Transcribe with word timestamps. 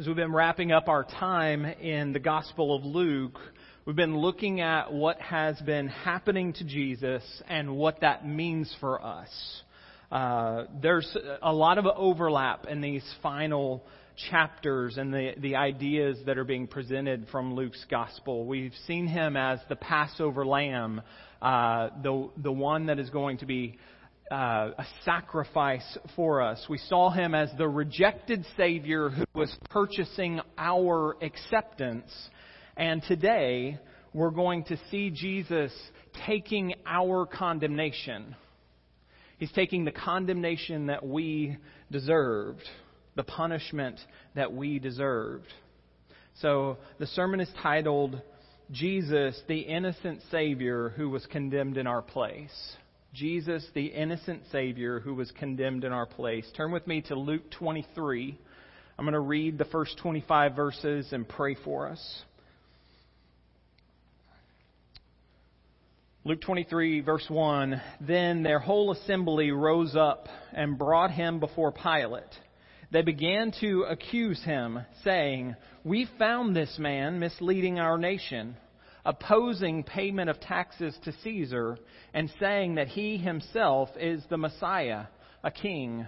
As 0.00 0.06
we've 0.06 0.16
been 0.16 0.32
wrapping 0.32 0.72
up 0.72 0.88
our 0.88 1.04
time 1.04 1.66
in 1.66 2.14
the 2.14 2.18
Gospel 2.18 2.74
of 2.74 2.86
Luke, 2.86 3.38
we've 3.84 3.94
been 3.94 4.16
looking 4.16 4.62
at 4.62 4.90
what 4.90 5.20
has 5.20 5.60
been 5.60 5.88
happening 5.88 6.54
to 6.54 6.64
Jesus 6.64 7.22
and 7.46 7.76
what 7.76 8.00
that 8.00 8.26
means 8.26 8.74
for 8.80 9.04
us. 9.04 9.28
Uh, 10.10 10.64
there's 10.80 11.14
a 11.42 11.52
lot 11.52 11.76
of 11.76 11.84
overlap 11.84 12.64
in 12.64 12.80
these 12.80 13.04
final 13.22 13.84
chapters 14.30 14.96
and 14.96 15.12
the, 15.12 15.32
the 15.36 15.56
ideas 15.56 16.16
that 16.24 16.38
are 16.38 16.44
being 16.44 16.66
presented 16.66 17.26
from 17.30 17.52
Luke's 17.52 17.84
Gospel. 17.90 18.46
We've 18.46 18.72
seen 18.86 19.06
him 19.06 19.36
as 19.36 19.58
the 19.68 19.76
Passover 19.76 20.46
lamb, 20.46 21.02
uh, 21.42 21.90
the, 22.02 22.30
the 22.38 22.52
one 22.52 22.86
that 22.86 22.98
is 22.98 23.10
going 23.10 23.36
to 23.38 23.46
be 23.46 23.76
uh, 24.30 24.70
a 24.78 24.86
sacrifice 25.04 25.98
for 26.14 26.40
us. 26.40 26.64
We 26.68 26.78
saw 26.78 27.10
him 27.10 27.34
as 27.34 27.50
the 27.58 27.68
rejected 27.68 28.44
Savior 28.56 29.10
who 29.10 29.24
was 29.34 29.54
purchasing 29.70 30.40
our 30.56 31.16
acceptance. 31.20 32.10
And 32.76 33.02
today, 33.02 33.78
we're 34.12 34.30
going 34.30 34.64
to 34.64 34.78
see 34.90 35.10
Jesus 35.10 35.72
taking 36.26 36.74
our 36.86 37.26
condemnation. 37.26 38.36
He's 39.38 39.52
taking 39.52 39.84
the 39.84 39.92
condemnation 39.92 40.86
that 40.86 41.04
we 41.04 41.56
deserved, 41.90 42.62
the 43.16 43.24
punishment 43.24 43.98
that 44.34 44.52
we 44.52 44.78
deserved. 44.78 45.52
So 46.40 46.78
the 46.98 47.06
sermon 47.06 47.40
is 47.40 47.50
titled, 47.62 48.20
Jesus, 48.70 49.40
the 49.48 49.60
innocent 49.60 50.20
Savior 50.30 50.90
who 50.90 51.10
was 51.10 51.26
condemned 51.26 51.76
in 51.76 51.86
our 51.86 52.02
place. 52.02 52.76
Jesus, 53.12 53.66
the 53.74 53.86
innocent 53.86 54.42
Savior 54.52 55.00
who 55.00 55.14
was 55.14 55.30
condemned 55.32 55.84
in 55.84 55.92
our 55.92 56.06
place. 56.06 56.46
Turn 56.56 56.70
with 56.70 56.86
me 56.86 57.02
to 57.02 57.16
Luke 57.16 57.50
23. 57.58 58.38
I'm 58.96 59.04
going 59.04 59.14
to 59.14 59.20
read 59.20 59.58
the 59.58 59.64
first 59.64 59.98
25 59.98 60.54
verses 60.54 61.12
and 61.12 61.28
pray 61.28 61.56
for 61.64 61.88
us. 61.88 62.22
Luke 66.22 66.40
23, 66.40 67.00
verse 67.00 67.24
1 67.28 67.82
Then 68.00 68.44
their 68.44 68.60
whole 68.60 68.92
assembly 68.92 69.50
rose 69.50 69.96
up 69.96 70.28
and 70.52 70.78
brought 70.78 71.10
him 71.10 71.40
before 71.40 71.72
Pilate. 71.72 72.22
They 72.92 73.02
began 73.02 73.52
to 73.60 73.86
accuse 73.88 74.40
him, 74.44 74.80
saying, 75.02 75.56
We 75.82 76.08
found 76.18 76.54
this 76.54 76.76
man 76.78 77.18
misleading 77.18 77.80
our 77.80 77.98
nation 77.98 78.56
opposing 79.04 79.82
payment 79.82 80.30
of 80.30 80.40
taxes 80.40 80.96
to 81.04 81.12
Caesar 81.24 81.78
and 82.12 82.30
saying 82.38 82.76
that 82.76 82.88
he 82.88 83.16
himself 83.16 83.88
is 83.98 84.22
the 84.28 84.38
Messiah, 84.38 85.04
a 85.42 85.50
king. 85.50 86.06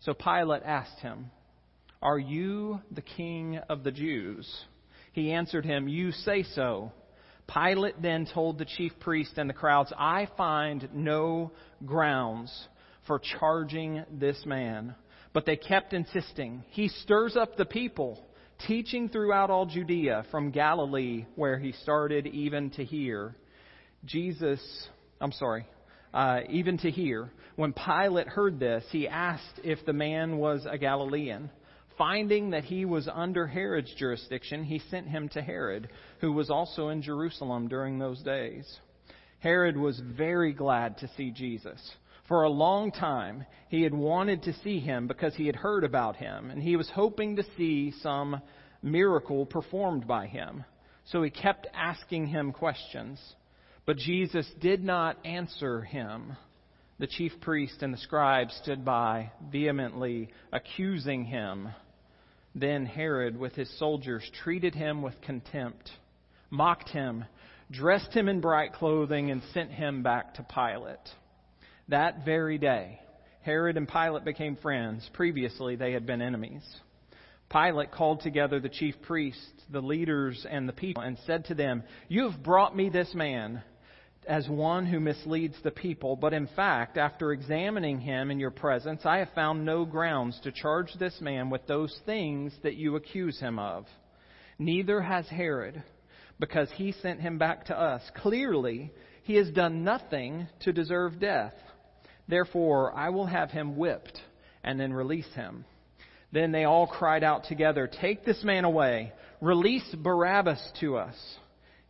So 0.00 0.14
Pilate 0.14 0.62
asked 0.64 1.00
him, 1.00 1.30
Are 2.02 2.18
you 2.18 2.80
the 2.90 3.02
king 3.02 3.58
of 3.68 3.84
the 3.84 3.92
Jews? 3.92 4.48
He 5.12 5.32
answered 5.32 5.64
him, 5.64 5.88
You 5.88 6.12
say 6.12 6.42
so. 6.42 6.92
Pilate 7.46 8.00
then 8.00 8.26
told 8.32 8.58
the 8.58 8.64
chief 8.64 8.92
priest 9.00 9.36
and 9.36 9.48
the 9.48 9.54
crowds, 9.54 9.92
I 9.96 10.28
find 10.36 10.88
no 10.94 11.52
grounds 11.84 12.68
for 13.06 13.20
charging 13.38 14.02
this 14.10 14.44
man. 14.46 14.94
But 15.32 15.46
they 15.46 15.56
kept 15.56 15.92
insisting, 15.92 16.64
He 16.70 16.88
stirs 16.88 17.36
up 17.36 17.56
the 17.56 17.66
people 17.66 18.24
teaching 18.66 19.08
throughout 19.08 19.50
all 19.50 19.66
Judea, 19.66 20.24
from 20.30 20.50
Galilee, 20.50 21.26
where 21.36 21.58
he 21.58 21.72
started, 21.72 22.26
even 22.26 22.70
to 22.70 22.84
here. 22.84 23.36
Jesus, 24.04 24.60
I'm 25.20 25.32
sorry, 25.32 25.66
uh, 26.12 26.40
even 26.48 26.78
to 26.78 26.90
here. 26.90 27.30
When 27.56 27.72
Pilate 27.72 28.28
heard 28.28 28.58
this, 28.58 28.84
he 28.90 29.06
asked 29.08 29.60
if 29.62 29.84
the 29.86 29.92
man 29.92 30.38
was 30.38 30.66
a 30.68 30.78
Galilean. 30.78 31.50
Finding 31.96 32.50
that 32.50 32.64
he 32.64 32.84
was 32.84 33.08
under 33.12 33.46
Herod's 33.46 33.94
jurisdiction, 33.94 34.64
he 34.64 34.80
sent 34.90 35.06
him 35.06 35.28
to 35.30 35.40
Herod, 35.40 35.88
who 36.20 36.32
was 36.32 36.50
also 36.50 36.88
in 36.88 37.02
Jerusalem 37.02 37.68
during 37.68 37.98
those 37.98 38.20
days. 38.22 38.80
Herod 39.38 39.76
was 39.76 40.00
very 40.00 40.52
glad 40.52 40.98
to 40.98 41.10
see 41.16 41.30
Jesus. 41.30 41.78
For 42.28 42.42
a 42.42 42.48
long 42.48 42.90
time, 42.90 43.44
he 43.68 43.82
had 43.82 43.92
wanted 43.92 44.44
to 44.44 44.54
see 44.62 44.80
him 44.80 45.06
because 45.06 45.34
he 45.34 45.46
had 45.46 45.56
heard 45.56 45.84
about 45.84 46.16
him, 46.16 46.50
and 46.50 46.62
he 46.62 46.76
was 46.76 46.88
hoping 46.88 47.36
to 47.36 47.44
see 47.56 47.92
some 48.00 48.40
miracle 48.82 49.44
performed 49.44 50.06
by 50.06 50.26
him. 50.26 50.64
So 51.06 51.22
he 51.22 51.30
kept 51.30 51.66
asking 51.74 52.28
him 52.28 52.52
questions. 52.52 53.20
But 53.84 53.98
Jesus 53.98 54.50
did 54.60 54.82
not 54.82 55.18
answer 55.24 55.82
him. 55.82 56.36
The 56.98 57.06
chief 57.06 57.32
priest 57.40 57.82
and 57.82 57.92
the 57.92 57.98
scribe 57.98 58.50
stood 58.62 58.84
by, 58.84 59.32
vehemently 59.50 60.30
accusing 60.52 61.24
him. 61.24 61.68
Then 62.54 62.86
Herod, 62.86 63.36
with 63.36 63.54
his 63.54 63.78
soldiers, 63.78 64.30
treated 64.42 64.74
him 64.74 65.02
with 65.02 65.20
contempt, 65.20 65.90
mocked 66.50 66.88
him, 66.88 67.24
dressed 67.70 68.14
him 68.14 68.28
in 68.28 68.40
bright 68.40 68.72
clothing, 68.72 69.30
and 69.30 69.42
sent 69.52 69.72
him 69.72 70.02
back 70.02 70.34
to 70.34 70.44
Pilate. 70.44 71.00
That 71.88 72.24
very 72.24 72.58
day, 72.58 73.00
Herod 73.42 73.76
and 73.76 73.88
Pilate 73.88 74.24
became 74.24 74.56
friends. 74.56 75.08
Previously, 75.12 75.76
they 75.76 75.92
had 75.92 76.06
been 76.06 76.22
enemies. 76.22 76.62
Pilate 77.50 77.92
called 77.92 78.20
together 78.22 78.58
the 78.58 78.70
chief 78.70 78.94
priests, 79.02 79.62
the 79.70 79.82
leaders, 79.82 80.46
and 80.48 80.68
the 80.68 80.72
people, 80.72 81.02
and 81.02 81.18
said 81.26 81.44
to 81.46 81.54
them, 81.54 81.82
You 82.08 82.30
have 82.30 82.42
brought 82.42 82.74
me 82.74 82.88
this 82.88 83.14
man 83.14 83.62
as 84.26 84.48
one 84.48 84.86
who 84.86 84.98
misleads 84.98 85.56
the 85.62 85.70
people, 85.70 86.16
but 86.16 86.32
in 86.32 86.48
fact, 86.56 86.96
after 86.96 87.32
examining 87.32 88.00
him 88.00 88.30
in 88.30 88.40
your 88.40 88.50
presence, 88.50 89.02
I 89.04 89.18
have 89.18 89.28
found 89.34 89.64
no 89.64 89.84
grounds 89.84 90.40
to 90.44 90.52
charge 90.52 90.94
this 90.98 91.20
man 91.20 91.50
with 91.50 91.66
those 91.66 91.94
things 92.06 92.54
that 92.62 92.76
you 92.76 92.96
accuse 92.96 93.38
him 93.38 93.58
of. 93.58 93.86
Neither 94.58 95.02
has 95.02 95.28
Herod, 95.28 95.82
because 96.40 96.70
he 96.72 96.92
sent 96.92 97.20
him 97.20 97.36
back 97.36 97.66
to 97.66 97.78
us. 97.78 98.02
Clearly, 98.16 98.90
he 99.24 99.34
has 99.34 99.50
done 99.50 99.84
nothing 99.84 100.46
to 100.60 100.72
deserve 100.72 101.20
death. 101.20 101.54
Therefore, 102.28 102.92
I 102.94 103.10
will 103.10 103.26
have 103.26 103.50
him 103.50 103.76
whipped 103.76 104.20
and 104.62 104.80
then 104.80 104.92
release 104.92 105.32
him. 105.34 105.64
Then 106.32 106.52
they 106.52 106.64
all 106.64 106.86
cried 106.86 107.22
out 107.22 107.44
together, 107.44 107.86
Take 107.86 108.24
this 108.24 108.42
man 108.42 108.64
away. 108.64 109.12
Release 109.40 109.94
Barabbas 109.94 110.72
to 110.80 110.96
us. 110.96 111.16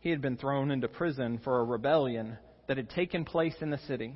He 0.01 0.09
had 0.09 0.21
been 0.21 0.37
thrown 0.37 0.71
into 0.71 0.87
prison 0.87 1.39
for 1.43 1.59
a 1.59 1.63
rebellion 1.63 2.37
that 2.67 2.77
had 2.77 2.89
taken 2.89 3.25
place 3.25 3.55
in 3.61 3.71
the 3.71 3.79
city 3.79 4.15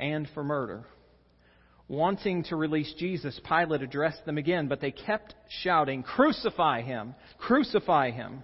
and 0.00 0.28
for 0.34 0.42
murder. 0.42 0.84
Wanting 1.86 2.44
to 2.44 2.56
release 2.56 2.92
Jesus, 2.98 3.38
Pilate 3.46 3.82
addressed 3.82 4.24
them 4.24 4.38
again, 4.38 4.68
but 4.68 4.80
they 4.80 4.90
kept 4.90 5.34
shouting, 5.62 6.02
Crucify 6.02 6.80
him! 6.80 7.14
Crucify 7.38 8.10
him! 8.10 8.42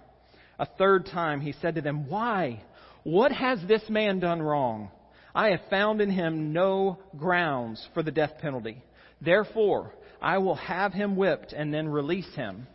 A 0.59 0.65
third 0.65 1.07
time 1.07 1.41
he 1.41 1.53
said 1.53 1.75
to 1.75 1.81
them, 1.81 2.07
Why? 2.07 2.61
What 3.03 3.31
has 3.31 3.59
this 3.67 3.83
man 3.89 4.19
done 4.19 4.41
wrong? 4.41 4.91
I 5.33 5.51
have 5.51 5.61
found 5.69 6.01
in 6.01 6.09
him 6.09 6.53
no 6.53 6.99
grounds 7.17 7.85
for 7.93 8.03
the 8.03 8.11
death 8.11 8.33
penalty. 8.39 8.83
Therefore, 9.21 9.93
I 10.21 10.39
will 10.39 10.55
have 10.55 10.93
him 10.93 11.15
whipped 11.15 11.53
and 11.53 11.73
then 11.73 11.87
release 11.87 12.33
him. 12.35 12.67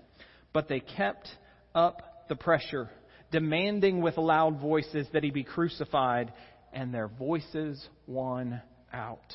But 0.53 0.69
they 0.69 0.81
kept 0.81 1.29
up 1.75 2.29
the 2.29 2.37
pressure, 2.37 2.89
demanding 3.31 4.01
with 4.01 4.17
loud 4.17 4.61
voices 4.61 5.07
that 5.13 5.23
he 5.23 5.31
be 5.31 5.45
crucified, 5.45 6.33
and 6.73 6.93
their 6.93 7.09
voices 7.09 7.87
won 8.07 8.63
out. 8.93 9.35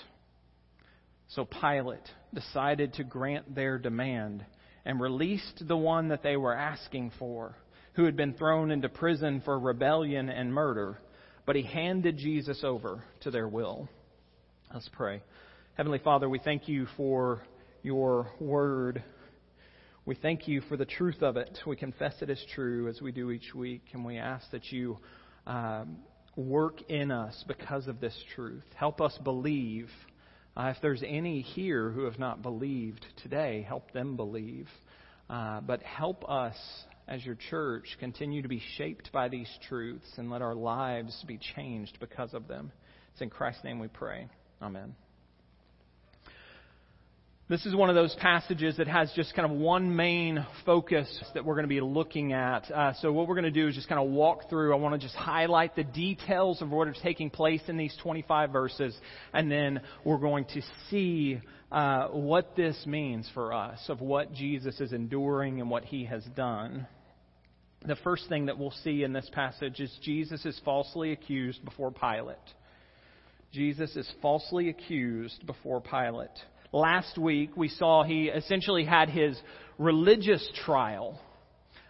So 1.29 1.45
Pilate 1.45 2.09
decided 2.33 2.93
to 2.95 3.03
grant 3.03 3.53
their 3.53 3.77
demand 3.77 4.45
and 4.83 4.99
released 4.99 5.67
the 5.67 5.77
one 5.77 6.09
that 6.09 6.23
they 6.23 6.35
were 6.35 6.55
asking 6.55 7.11
for, 7.19 7.55
who 7.93 8.05
had 8.05 8.17
been 8.17 8.33
thrown 8.33 8.71
into 8.71 8.89
prison 8.89 9.41
for 9.45 9.57
rebellion 9.59 10.29
and 10.29 10.53
murder 10.53 10.97
but 11.45 11.55
he 11.55 11.63
handed 11.63 12.17
Jesus 12.17 12.63
over 12.63 13.03
to 13.21 13.31
their 13.31 13.47
will. 13.47 13.89
Let's 14.73 14.89
pray. 14.93 15.21
Heavenly 15.75 15.99
Father, 15.99 16.29
we 16.29 16.39
thank 16.39 16.67
you 16.67 16.87
for 16.95 17.41
your 17.83 18.31
word. 18.39 19.03
We 20.05 20.15
thank 20.15 20.47
you 20.47 20.61
for 20.61 20.77
the 20.77 20.85
truth 20.85 21.21
of 21.21 21.37
it. 21.37 21.59
We 21.65 21.75
confess 21.75 22.15
it 22.21 22.29
as 22.29 22.43
true 22.53 22.87
as 22.87 23.01
we 23.01 23.11
do 23.11 23.31
each 23.31 23.53
week, 23.53 23.81
and 23.93 24.03
we 24.05 24.17
ask 24.17 24.49
that 24.51 24.71
you 24.71 24.97
um, 25.45 25.97
work 26.35 26.81
in 26.89 27.11
us 27.11 27.43
because 27.47 27.87
of 27.87 27.99
this 27.99 28.17
truth. 28.35 28.63
Help 28.75 29.01
us 29.01 29.17
believe. 29.23 29.89
Uh, 30.55 30.73
if 30.75 30.81
there's 30.81 31.03
any 31.05 31.41
here 31.41 31.89
who 31.91 32.03
have 32.05 32.19
not 32.19 32.41
believed 32.41 33.05
today, 33.21 33.65
help 33.67 33.91
them 33.91 34.15
believe. 34.15 34.67
Uh, 35.29 35.61
but 35.61 35.81
help 35.83 36.29
us 36.29 36.55
as 37.11 37.25
your 37.25 37.35
church 37.49 37.97
continue 37.99 38.41
to 38.41 38.47
be 38.47 38.61
shaped 38.77 39.11
by 39.11 39.27
these 39.27 39.49
truths 39.67 40.07
and 40.15 40.31
let 40.31 40.41
our 40.41 40.55
lives 40.55 41.21
be 41.27 41.37
changed 41.55 41.97
because 41.99 42.33
of 42.33 42.47
them. 42.47 42.71
It's 43.11 43.21
in 43.21 43.29
Christ's 43.29 43.65
name 43.65 43.79
we 43.79 43.89
pray. 43.89 44.29
Amen. 44.61 44.95
This 47.49 47.65
is 47.65 47.75
one 47.75 47.89
of 47.89 47.95
those 47.95 48.15
passages 48.21 48.77
that 48.77 48.87
has 48.87 49.11
just 49.13 49.35
kind 49.35 49.51
of 49.51 49.57
one 49.57 49.93
main 49.93 50.45
focus 50.65 51.05
that 51.33 51.43
we're 51.43 51.55
going 51.55 51.65
to 51.65 51.67
be 51.67 51.81
looking 51.81 52.31
at. 52.31 52.71
Uh, 52.71 52.93
so, 53.01 53.11
what 53.11 53.27
we're 53.27 53.35
going 53.35 53.43
to 53.43 53.51
do 53.51 53.67
is 53.67 53.75
just 53.75 53.89
kind 53.89 53.99
of 53.99 54.09
walk 54.09 54.49
through. 54.49 54.73
I 54.73 54.77
want 54.77 54.95
to 54.95 55.05
just 55.05 55.17
highlight 55.17 55.75
the 55.75 55.83
details 55.83 56.61
of 56.61 56.69
what 56.69 56.87
is 56.87 56.95
taking 57.03 57.29
place 57.29 57.61
in 57.67 57.75
these 57.75 57.93
25 58.01 58.51
verses, 58.51 58.97
and 59.33 59.51
then 59.51 59.81
we're 60.05 60.17
going 60.17 60.45
to 60.53 60.61
see 60.89 61.41
uh, 61.73 62.07
what 62.07 62.55
this 62.55 62.85
means 62.85 63.29
for 63.33 63.51
us, 63.51 63.79
of 63.89 63.99
what 63.99 64.31
Jesus 64.31 64.79
is 64.79 64.93
enduring 64.93 65.59
and 65.59 65.69
what 65.69 65.83
he 65.83 66.05
has 66.05 66.23
done. 66.37 66.87
The 67.83 67.95
first 67.95 68.29
thing 68.29 68.45
that 68.45 68.59
we'll 68.59 68.73
see 68.83 69.03
in 69.03 69.11
this 69.11 69.27
passage 69.33 69.79
is 69.79 69.91
Jesus 70.03 70.45
is 70.45 70.59
falsely 70.63 71.13
accused 71.13 71.65
before 71.65 71.91
Pilate. 71.91 72.37
Jesus 73.51 73.95
is 73.95 74.09
falsely 74.21 74.69
accused 74.69 75.45
before 75.47 75.81
Pilate. 75.81 76.29
Last 76.71 77.17
week, 77.17 77.57
we 77.57 77.69
saw 77.69 78.03
he 78.03 78.25
essentially 78.25 78.85
had 78.85 79.09
his 79.09 79.39
religious 79.79 80.47
trial. 80.63 81.19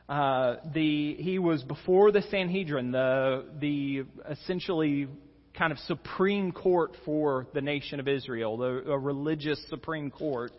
Uh, 0.08 0.56
the, 0.74 1.16
he 1.16 1.40
was 1.40 1.62
before 1.64 2.14
the 2.14 2.22
Sanhedrin, 2.24 2.92
the, 2.92 3.46
the 3.60 4.06
essentially 4.30 5.08
kind 5.58 5.74
of 5.74 5.80
supreme 5.80 6.54
court 6.54 6.96
for 7.04 7.48
the 7.54 7.62
nation 7.62 8.00
of 8.00 8.08
Israel, 8.08 8.56
the, 8.56 8.90
a 8.90 8.98
religious 8.98 9.62
supreme 9.70 10.10
court. 10.10 10.54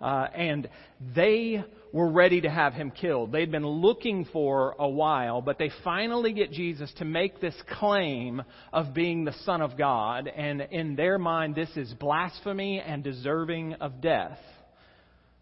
Uh, 0.00 0.26
and 0.34 0.68
they 1.14 1.64
were 1.92 2.10
ready 2.10 2.40
to 2.42 2.50
have 2.50 2.74
him 2.74 2.90
killed. 2.90 3.32
They'd 3.32 3.50
been 3.50 3.66
looking 3.66 4.26
for 4.32 4.74
a 4.78 4.88
while, 4.88 5.40
but 5.40 5.58
they 5.58 5.70
finally 5.82 6.32
get 6.32 6.52
Jesus 6.52 6.92
to 6.98 7.04
make 7.04 7.40
this 7.40 7.54
claim 7.78 8.42
of 8.72 8.92
being 8.92 9.24
the 9.24 9.34
Son 9.44 9.62
of 9.62 9.78
God. 9.78 10.28
And 10.28 10.60
in 10.60 10.96
their 10.96 11.18
mind, 11.18 11.54
this 11.54 11.74
is 11.76 11.92
blasphemy 11.94 12.80
and 12.80 13.02
deserving 13.02 13.74
of 13.74 14.00
death 14.00 14.38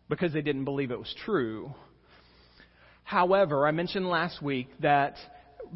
because 0.08 0.32
they 0.32 0.42
didn't 0.42 0.64
believe 0.64 0.90
it 0.90 0.98
was 0.98 1.14
true. 1.24 1.74
However, 3.02 3.66
I 3.66 3.72
mentioned 3.72 4.08
last 4.08 4.40
week 4.40 4.68
that 4.80 5.16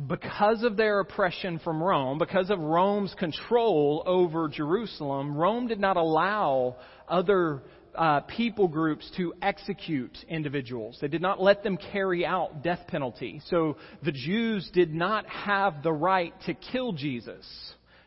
because 0.06 0.62
of 0.62 0.76
their 0.76 1.00
oppression 1.00 1.58
from 1.58 1.82
Rome, 1.82 2.18
because 2.18 2.50
of 2.50 2.58
Rome's 2.58 3.14
control 3.14 4.02
over 4.06 4.48
Jerusalem, 4.48 5.36
Rome 5.36 5.66
did 5.66 5.80
not 5.80 5.96
allow 5.96 6.76
other 7.08 7.62
uh, 7.98 8.20
people 8.20 8.68
groups 8.68 9.10
to 9.16 9.34
execute 9.42 10.16
individuals. 10.28 10.96
They 11.00 11.08
did 11.08 11.20
not 11.20 11.42
let 11.42 11.64
them 11.64 11.76
carry 11.76 12.24
out 12.24 12.62
death 12.62 12.86
penalty. 12.86 13.42
So 13.46 13.76
the 14.04 14.12
Jews 14.12 14.70
did 14.72 14.94
not 14.94 15.26
have 15.26 15.82
the 15.82 15.92
right 15.92 16.32
to 16.46 16.54
kill 16.54 16.92
Jesus. 16.92 17.44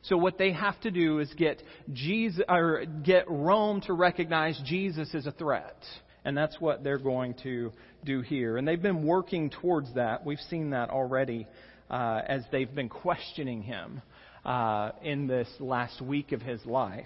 So 0.03 0.15
what 0.15 0.37
they 0.37 0.53
have 0.53 0.79
to 0.81 0.91
do 0.91 1.19
is 1.19 1.31
get 1.35 1.61
Jesus 1.91 2.41
or 2.47 2.85
get 3.03 3.29
Rome 3.29 3.81
to 3.81 3.93
recognize 3.93 4.59
Jesus 4.65 5.13
as 5.13 5.25
a 5.25 5.31
threat. 5.31 5.75
And 6.23 6.37
that's 6.37 6.55
what 6.61 6.85
they're 6.85 6.97
going 6.97 7.35
to 7.43 7.73
do 8.05 8.21
here. 8.21 8.55
And 8.55 8.65
they've 8.65 8.81
been 8.81 9.03
working 9.05 9.49
towards 9.49 9.93
that. 9.95 10.25
We've 10.25 10.39
seen 10.49 10.69
that 10.69 10.89
already 10.89 11.47
uh, 11.89 12.21
as 12.25 12.43
they've 12.51 12.73
been 12.73 12.89
questioning 12.89 13.61
him 13.61 14.01
uh, 14.45 14.91
in 15.03 15.27
this 15.27 15.49
last 15.59 16.01
week 16.01 16.31
of 16.31 16.41
his 16.41 16.65
life. 16.65 17.05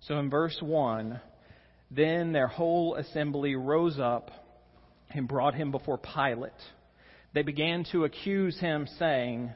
So 0.00 0.18
in 0.18 0.30
verse 0.30 0.58
1, 0.60 1.20
then 1.90 2.32
their 2.32 2.46
whole 2.46 2.94
assembly 2.96 3.56
rose 3.56 3.98
up 3.98 4.30
and 5.10 5.26
brought 5.26 5.54
him 5.54 5.70
before 5.70 5.98
Pilate. 5.98 6.52
They 7.34 7.42
began 7.42 7.84
to 7.92 8.04
accuse 8.04 8.58
him, 8.58 8.86
saying, 8.98 9.52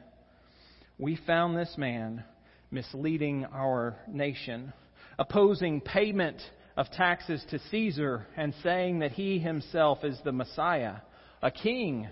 We 0.97 1.19
found 1.27 1.57
this 1.57 1.75
man 1.77 2.23
misleading 2.71 3.45
our 3.45 3.95
nation, 4.07 4.73
opposing 5.19 5.81
payment 5.81 6.41
of 6.75 6.89
taxes 6.91 7.43
to 7.51 7.59
Caesar, 7.69 8.25
and 8.35 8.53
saying 8.63 8.99
that 8.99 9.11
he 9.11 9.37
himself 9.37 10.03
is 10.03 10.19
the 10.23 10.31
Messiah, 10.31 10.97
a 11.41 11.51
king. 11.51 12.07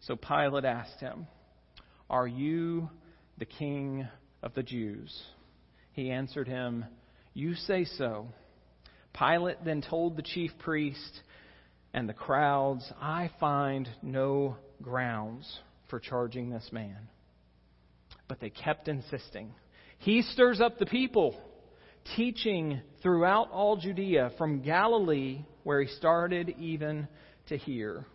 So 0.00 0.16
Pilate 0.16 0.64
asked 0.64 1.00
him, 1.00 1.26
Are 2.08 2.26
you 2.26 2.88
the 3.38 3.44
king 3.44 4.08
of 4.42 4.54
the 4.54 4.62
Jews? 4.62 5.22
He 5.92 6.10
answered 6.10 6.48
him, 6.48 6.86
You 7.34 7.54
say 7.54 7.84
so. 7.84 8.28
Pilate 9.18 9.64
then 9.64 9.80
told 9.80 10.16
the 10.16 10.22
chief 10.22 10.50
priest 10.58 11.20
and 11.92 12.08
the 12.08 12.14
crowds, 12.14 12.92
I 13.00 13.30
find 13.38 13.88
no 14.02 14.56
grounds 14.82 15.60
for 15.88 16.00
charging 16.00 16.50
this 16.50 16.68
man. 16.72 17.08
But 18.26 18.40
they 18.40 18.50
kept 18.50 18.88
insisting. 18.88 19.54
He 19.98 20.22
stirs 20.22 20.60
up 20.60 20.78
the 20.78 20.86
people, 20.86 21.40
teaching 22.16 22.80
throughout 23.02 23.50
all 23.50 23.76
Judea, 23.76 24.32
from 24.36 24.62
Galilee, 24.62 25.44
where 25.62 25.80
he 25.80 25.88
started, 25.88 26.54
even 26.58 27.06
to 27.46 27.56
here. 27.56 28.06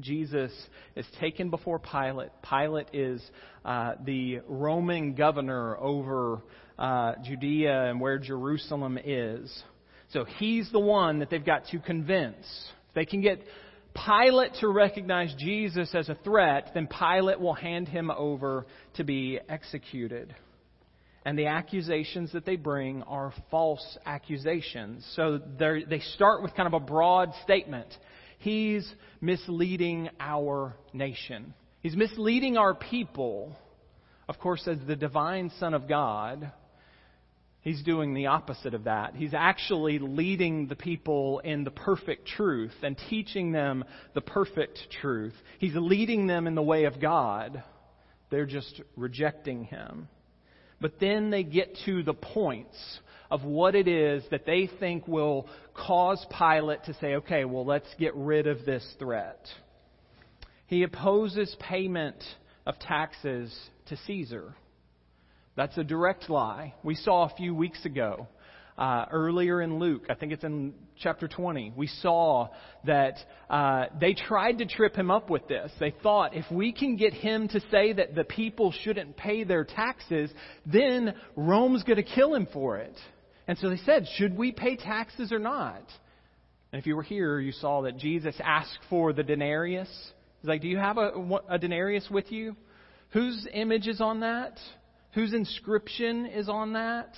Jesus 0.00 0.52
is 0.96 1.06
taken 1.20 1.50
before 1.50 1.78
Pilate. 1.78 2.30
Pilate 2.48 2.88
is 2.92 3.22
uh, 3.64 3.94
the 4.04 4.40
Roman 4.48 5.14
governor 5.14 5.76
over 5.78 6.42
uh, 6.78 7.12
Judea 7.24 7.90
and 7.90 8.00
where 8.00 8.18
Jerusalem 8.18 8.98
is. 9.02 9.62
So 10.12 10.24
he's 10.24 10.70
the 10.72 10.80
one 10.80 11.20
that 11.20 11.30
they've 11.30 11.44
got 11.44 11.66
to 11.68 11.78
convince. 11.78 12.44
If 12.88 12.94
they 12.94 13.04
can 13.04 13.20
get 13.20 13.40
Pilate 13.94 14.54
to 14.60 14.68
recognize 14.68 15.32
Jesus 15.38 15.94
as 15.94 16.08
a 16.08 16.16
threat, 16.24 16.72
then 16.74 16.88
Pilate 16.88 17.38
will 17.38 17.54
hand 17.54 17.86
him 17.88 18.10
over 18.10 18.66
to 18.94 19.04
be 19.04 19.38
executed. 19.48 20.34
And 21.24 21.38
the 21.38 21.46
accusations 21.46 22.32
that 22.32 22.44
they 22.44 22.56
bring 22.56 23.02
are 23.04 23.32
false 23.50 23.96
accusations. 24.04 25.08
So 25.16 25.40
they 25.58 26.00
start 26.14 26.42
with 26.42 26.54
kind 26.54 26.66
of 26.66 26.74
a 26.74 26.84
broad 26.84 27.32
statement. 27.44 27.88
He's 28.38 28.90
misleading 29.20 30.10
our 30.20 30.74
nation. 30.92 31.54
He's 31.80 31.96
misleading 31.96 32.56
our 32.56 32.74
people. 32.74 33.56
Of 34.28 34.38
course, 34.38 34.66
as 34.66 34.78
the 34.86 34.96
divine 34.96 35.50
Son 35.58 35.74
of 35.74 35.88
God, 35.88 36.52
He's 37.64 37.82
doing 37.82 38.12
the 38.12 38.26
opposite 38.26 38.74
of 38.74 38.84
that. 38.84 39.14
He's 39.14 39.32
actually 39.32 39.98
leading 39.98 40.66
the 40.66 40.76
people 40.76 41.38
in 41.38 41.64
the 41.64 41.70
perfect 41.70 42.28
truth 42.28 42.74
and 42.82 42.94
teaching 43.08 43.52
them 43.52 43.84
the 44.12 44.20
perfect 44.20 44.78
truth. 45.00 45.32
He's 45.58 45.74
leading 45.74 46.26
them 46.26 46.46
in 46.46 46.54
the 46.54 46.62
way 46.62 46.84
of 46.84 47.00
God. 47.00 47.62
They're 48.28 48.44
just 48.44 48.82
rejecting 48.96 49.64
him. 49.64 50.08
But 50.78 51.00
then 51.00 51.30
they 51.30 51.42
get 51.42 51.78
to 51.86 52.02
the 52.02 52.12
points 52.12 52.76
of 53.30 53.44
what 53.44 53.74
it 53.74 53.88
is 53.88 54.22
that 54.30 54.46
they 54.46 54.68
think 54.78 55.06
will 55.08 55.48
cause 55.74 56.24
Pilate 56.36 56.84
to 56.84 56.94
say, 56.94 57.14
okay, 57.16 57.44
well, 57.44 57.64
let's 57.64 57.88
get 57.98 58.14
rid 58.14 58.46
of 58.46 58.64
this 58.64 58.86
threat. 58.98 59.46
He 60.66 60.82
opposes 60.82 61.54
payment 61.60 62.22
of 62.66 62.78
taxes 62.78 63.54
to 63.86 63.96
Caesar. 64.06 64.54
That's 65.56 65.76
a 65.78 65.84
direct 65.84 66.28
lie. 66.30 66.74
We 66.82 66.94
saw 66.94 67.24
a 67.24 67.36
few 67.36 67.54
weeks 67.54 67.84
ago, 67.84 68.26
uh, 68.76 69.04
earlier 69.12 69.62
in 69.62 69.78
Luke, 69.78 70.06
I 70.10 70.14
think 70.14 70.32
it's 70.32 70.42
in 70.42 70.74
chapter 70.98 71.28
20, 71.28 71.74
we 71.76 71.86
saw 71.86 72.48
that 72.84 73.18
uh, 73.48 73.86
they 74.00 74.14
tried 74.14 74.58
to 74.58 74.66
trip 74.66 74.96
him 74.96 75.10
up 75.10 75.30
with 75.30 75.46
this. 75.46 75.70
They 75.78 75.94
thought 76.02 76.34
if 76.34 76.50
we 76.50 76.72
can 76.72 76.96
get 76.96 77.12
him 77.12 77.46
to 77.48 77.60
say 77.70 77.92
that 77.92 78.14
the 78.14 78.24
people 78.24 78.72
shouldn't 78.82 79.16
pay 79.16 79.44
their 79.44 79.64
taxes, 79.64 80.30
then 80.66 81.14
Rome's 81.36 81.84
going 81.84 81.96
to 81.96 82.02
kill 82.02 82.34
him 82.34 82.48
for 82.52 82.78
it. 82.78 82.96
And 83.46 83.58
so 83.58 83.68
they 83.68 83.76
said, 83.78 84.06
should 84.16 84.36
we 84.36 84.52
pay 84.52 84.76
taxes 84.76 85.32
or 85.32 85.38
not? 85.38 85.82
And 86.72 86.80
if 86.80 86.86
you 86.86 86.96
were 86.96 87.02
here, 87.02 87.38
you 87.38 87.52
saw 87.52 87.82
that 87.82 87.98
Jesus 87.98 88.34
asked 88.42 88.78
for 88.88 89.12
the 89.12 89.22
denarius. 89.22 89.88
He's 90.40 90.48
like, 90.48 90.62
do 90.62 90.68
you 90.68 90.78
have 90.78 90.98
a, 90.98 91.12
a 91.48 91.58
denarius 91.58 92.08
with 92.10 92.32
you? 92.32 92.56
Whose 93.12 93.46
image 93.52 93.86
is 93.86 94.00
on 94.00 94.20
that? 94.20 94.58
Whose 95.12 95.32
inscription 95.32 96.26
is 96.26 96.48
on 96.48 96.72
that? 96.72 97.14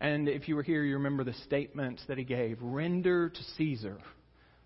And 0.00 0.28
if 0.28 0.48
you 0.48 0.56
were 0.56 0.62
here, 0.62 0.82
you 0.82 0.94
remember 0.94 1.24
the 1.24 1.32
statement 1.46 2.00
that 2.08 2.18
he 2.18 2.24
gave 2.24 2.58
render 2.60 3.30
to 3.30 3.42
Caesar 3.56 3.96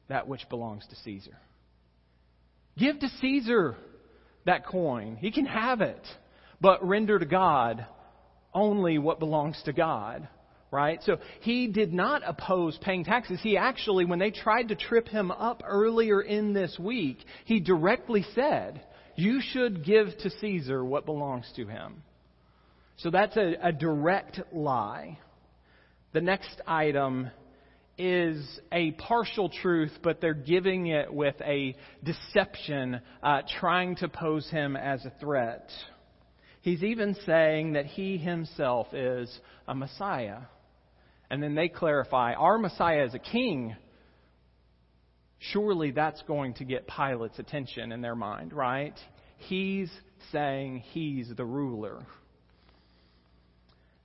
that 0.09 0.27
which 0.27 0.49
belongs 0.49 0.85
to 0.89 0.97
Caesar. 0.97 1.37
Give 2.77 2.99
to 2.99 3.09
Caesar 3.21 3.77
that 4.47 4.67
coin. 4.67 5.17
He 5.17 5.31
can 5.31 5.47
have 5.47 5.81
it. 5.81 6.05
But 6.61 6.85
render 6.87 7.19
to 7.19 7.27
God 7.27 7.87
only 8.53 8.99
what 8.99 9.21
belongs 9.21 9.61
to 9.67 9.73
God. 9.73 10.27
Right? 10.71 11.01
So 11.05 11.17
he 11.41 11.69
did 11.69 11.95
not 11.95 12.23
oppose 12.27 12.79
paying 12.83 13.05
taxes. 13.05 13.41
He 13.43 13.57
actually, 13.57 14.05
when 14.05 14.19
they 14.19 14.31
tried 14.31 14.69
to 14.69 14.75
trip 14.75 15.09
him 15.09 15.31
up 15.31 15.63
earlier 15.67 16.21
in 16.21 16.53
this 16.53 16.79
week, 16.79 17.19
he 17.47 17.59
directly 17.59 18.25
said, 18.35 18.83
You 19.17 19.41
should 19.41 19.83
give 19.85 20.09
to 20.19 20.31
Caesar 20.31 20.85
what 20.85 21.07
belongs 21.07 21.51
to 21.57 21.67
him. 21.67 22.03
So 22.99 23.11
that's 23.11 23.37
a, 23.37 23.55
a 23.63 23.73
direct 23.73 24.41
lie. 24.53 25.19
The 26.13 26.21
next 26.21 26.61
item 26.67 27.31
is 27.97 28.61
a 28.71 28.93
partial 28.93 29.49
truth, 29.49 29.93
but 30.03 30.21
they're 30.21 30.35
giving 30.35 30.87
it 30.87 31.13
with 31.13 31.35
a 31.41 31.77
deception, 32.05 33.01
uh, 33.23 33.43
trying 33.59 33.97
to 33.97 34.09
pose 34.09 34.49
him 34.51 34.77
as 34.77 35.05
a 35.05 35.13
threat. 35.21 35.69
He's 36.61 36.83
even 36.83 37.17
saying 37.27 37.73
that 37.73 37.87
he 37.87 38.17
himself 38.17 38.93
is 38.93 39.37
a 39.67 39.75
Messiah. 39.75 40.41
And 41.31 41.43
then 41.43 41.55
they 41.55 41.69
clarify 41.69 42.35
our 42.35 42.59
Messiah 42.59 43.05
is 43.05 43.15
a 43.15 43.19
king. 43.19 43.77
Surely 45.39 45.91
that's 45.91 46.23
going 46.23 46.55
to 46.55 46.65
get 46.65 46.87
Pilate's 46.87 47.39
attention 47.39 47.93
in 47.93 48.01
their 48.01 48.17
mind, 48.17 48.53
right? 48.53 48.95
He's 49.37 49.91
saying 50.33 50.81
he's 50.91 51.31
the 51.37 51.45
ruler. 51.45 52.07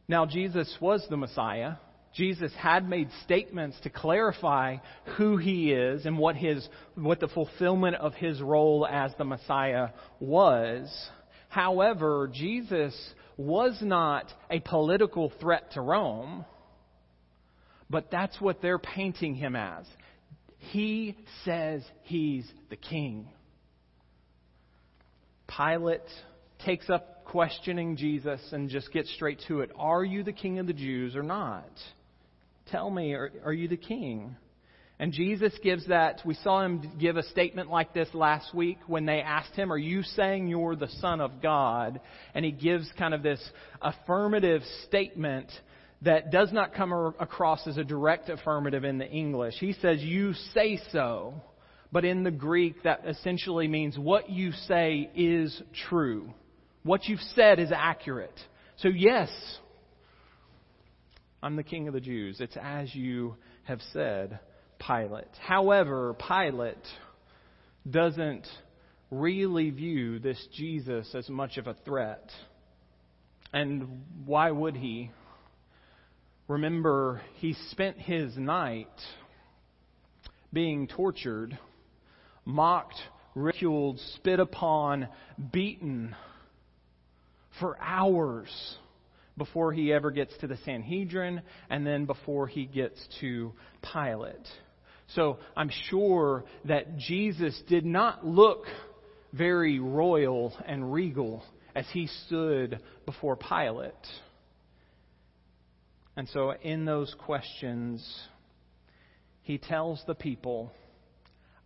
Now, 0.07 0.25
Jesus 0.25 0.75
was 0.79 1.05
the 1.09 1.17
Messiah. 1.17 1.75
Jesus 2.13 2.51
had 2.55 2.87
made 2.87 3.09
statements 3.23 3.77
to 3.83 3.89
clarify 3.89 4.77
who 5.17 5.37
he 5.37 5.71
is 5.71 6.05
and 6.05 6.17
what 6.19 6.35
his 6.35 6.67
what 6.93 7.19
the 7.19 7.27
fulfillment 7.27 7.95
of 7.95 8.13
his 8.13 8.39
role 8.39 8.85
as 8.85 9.11
the 9.17 9.25
Messiah 9.25 9.89
was. 10.19 11.09
However, 11.49 12.29
Jesus 12.31 12.95
was 13.37 13.77
not 13.81 14.31
a 14.51 14.59
political 14.59 15.31
threat 15.39 15.71
to 15.73 15.81
Rome, 15.81 16.45
but 17.93 18.09
that's 18.09 18.41
what 18.41 18.59
they're 18.59 18.79
painting 18.79 19.35
him 19.35 19.55
as. 19.55 19.85
He 20.57 21.15
says 21.45 21.83
he's 22.01 22.51
the 22.71 22.75
king. 22.75 23.27
Pilate 25.47 26.01
takes 26.65 26.89
up 26.89 27.23
questioning 27.25 27.95
Jesus 27.95 28.41
and 28.51 28.67
just 28.67 28.91
gets 28.91 29.13
straight 29.13 29.39
to 29.47 29.61
it. 29.61 29.69
Are 29.77 30.03
you 30.03 30.23
the 30.23 30.33
king 30.33 30.57
of 30.57 30.65
the 30.65 30.73
Jews 30.73 31.15
or 31.15 31.21
not? 31.21 31.69
Tell 32.71 32.89
me, 32.89 33.13
are, 33.13 33.31
are 33.45 33.53
you 33.53 33.67
the 33.67 33.77
king? 33.77 34.37
And 34.97 35.13
Jesus 35.13 35.53
gives 35.61 35.87
that. 35.87 36.21
We 36.25 36.33
saw 36.33 36.63
him 36.63 36.97
give 36.99 37.17
a 37.17 37.23
statement 37.23 37.69
like 37.69 37.93
this 37.93 38.07
last 38.15 38.55
week 38.55 38.79
when 38.87 39.05
they 39.05 39.21
asked 39.21 39.53
him, 39.53 39.71
Are 39.71 39.77
you 39.77 40.01
saying 40.01 40.47
you're 40.47 40.75
the 40.75 40.89
Son 40.99 41.21
of 41.21 41.43
God? 41.43 42.01
And 42.33 42.43
he 42.43 42.51
gives 42.51 42.91
kind 42.97 43.13
of 43.13 43.21
this 43.21 43.43
affirmative 43.83 44.63
statement 44.87 45.51
that 46.03 46.31
does 46.31 46.51
not 46.51 46.73
come 46.73 46.91
across 47.19 47.65
as 47.67 47.77
a 47.77 47.83
direct 47.83 48.29
affirmative 48.29 48.83
in 48.83 48.97
the 48.97 49.09
English. 49.09 49.55
He 49.59 49.73
says, 49.73 50.01
You 50.01 50.33
say 50.53 50.79
so. 50.91 51.41
But 51.91 52.05
in 52.05 52.23
the 52.23 52.31
Greek, 52.31 52.83
that 52.83 53.01
essentially 53.07 53.67
means 53.67 53.99
what 53.99 54.27
you 54.27 54.51
say 54.51 55.11
is 55.15 55.61
true. 55.87 56.33
What 56.81 57.05
you've 57.05 57.19
said 57.35 57.59
is 57.59 57.71
accurate. 57.71 58.37
So, 58.77 58.87
yes, 58.87 59.29
I'm 61.43 61.55
the 61.55 61.63
king 61.63 61.87
of 61.87 61.93
the 61.93 62.01
Jews. 62.01 62.37
It's 62.39 62.57
as 62.59 62.93
you 62.95 63.35
have 63.65 63.79
said, 63.93 64.39
Pilate. 64.79 65.27
However, 65.39 66.15
Pilate 66.15 66.85
doesn't 67.89 68.47
really 69.11 69.69
view 69.69 70.17
this 70.17 70.43
Jesus 70.53 71.13
as 71.13 71.29
much 71.29 71.57
of 71.57 71.67
a 71.67 71.75
threat. 71.85 72.27
And 73.53 74.01
why 74.25 74.49
would 74.49 74.75
he? 74.75 75.11
Remember, 76.47 77.21
he 77.35 77.53
spent 77.71 77.97
his 77.97 78.35
night 78.37 78.87
being 80.51 80.87
tortured, 80.87 81.57
mocked, 82.45 82.97
ridiculed, 83.33 83.99
spit 84.15 84.39
upon, 84.39 85.07
beaten 85.51 86.15
for 87.59 87.77
hours 87.79 88.77
before 89.37 89.71
he 89.71 89.93
ever 89.93 90.11
gets 90.11 90.35
to 90.39 90.47
the 90.47 90.57
Sanhedrin 90.65 91.41
and 91.69 91.87
then 91.87 92.05
before 92.05 92.47
he 92.47 92.65
gets 92.65 92.99
to 93.21 93.53
Pilate. 93.93 94.47
So 95.15 95.37
I'm 95.55 95.71
sure 95.89 96.43
that 96.65 96.97
Jesus 96.97 97.59
did 97.67 97.85
not 97.85 98.25
look 98.25 98.65
very 99.31 99.79
royal 99.79 100.53
and 100.65 100.93
regal 100.93 101.43
as 101.75 101.85
he 101.91 102.07
stood 102.25 102.79
before 103.05 103.35
Pilate. 103.35 103.93
And 106.15 106.29
so 106.29 106.53
in 106.61 106.85
those 106.85 107.13
questions, 107.25 108.05
he 109.41 109.57
tells 109.57 110.01
the 110.05 110.15
people, 110.15 110.71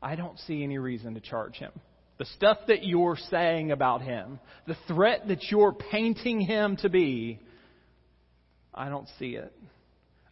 I 0.01 0.15
don't 0.15 0.39
see 0.39 0.63
any 0.63 0.77
reason 0.77 1.15
to 1.15 1.19
charge 1.19 1.55
him. 1.55 1.71
The 2.17 2.25
stuff 2.25 2.57
that 2.67 2.83
you're 2.83 3.17
saying 3.29 3.71
about 3.71 4.01
him, 4.01 4.39
the 4.65 4.77
threat 4.87 5.27
that 5.27 5.51
you're 5.51 5.73
painting 5.73 6.41
him 6.41 6.77
to 6.77 6.89
be, 6.89 7.39
I 8.73 8.89
don't 8.89 9.07
see 9.19 9.35
it. 9.35 9.53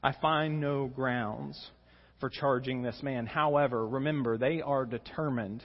I 0.01 0.13
find 0.21 0.59
no 0.59 0.87
grounds 0.87 1.59
for 2.19 2.29
charging 2.29 2.81
this 2.81 2.97
man. 3.03 3.25
However, 3.25 3.87
remember, 3.87 4.37
they 4.37 4.61
are 4.61 4.85
determined. 4.85 5.63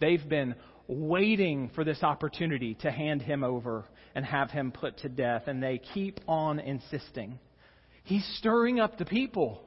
They've 0.00 0.28
been 0.28 0.54
waiting 0.86 1.70
for 1.74 1.82
this 1.82 2.02
opportunity 2.02 2.74
to 2.82 2.90
hand 2.90 3.22
him 3.22 3.42
over 3.42 3.84
and 4.14 4.24
have 4.24 4.50
him 4.50 4.70
put 4.70 4.98
to 4.98 5.08
death, 5.08 5.44
and 5.46 5.62
they 5.62 5.80
keep 5.94 6.20
on 6.28 6.60
insisting. 6.60 7.38
He's 8.06 8.24
stirring 8.38 8.78
up 8.78 8.98
the 8.98 9.04
people. 9.04 9.60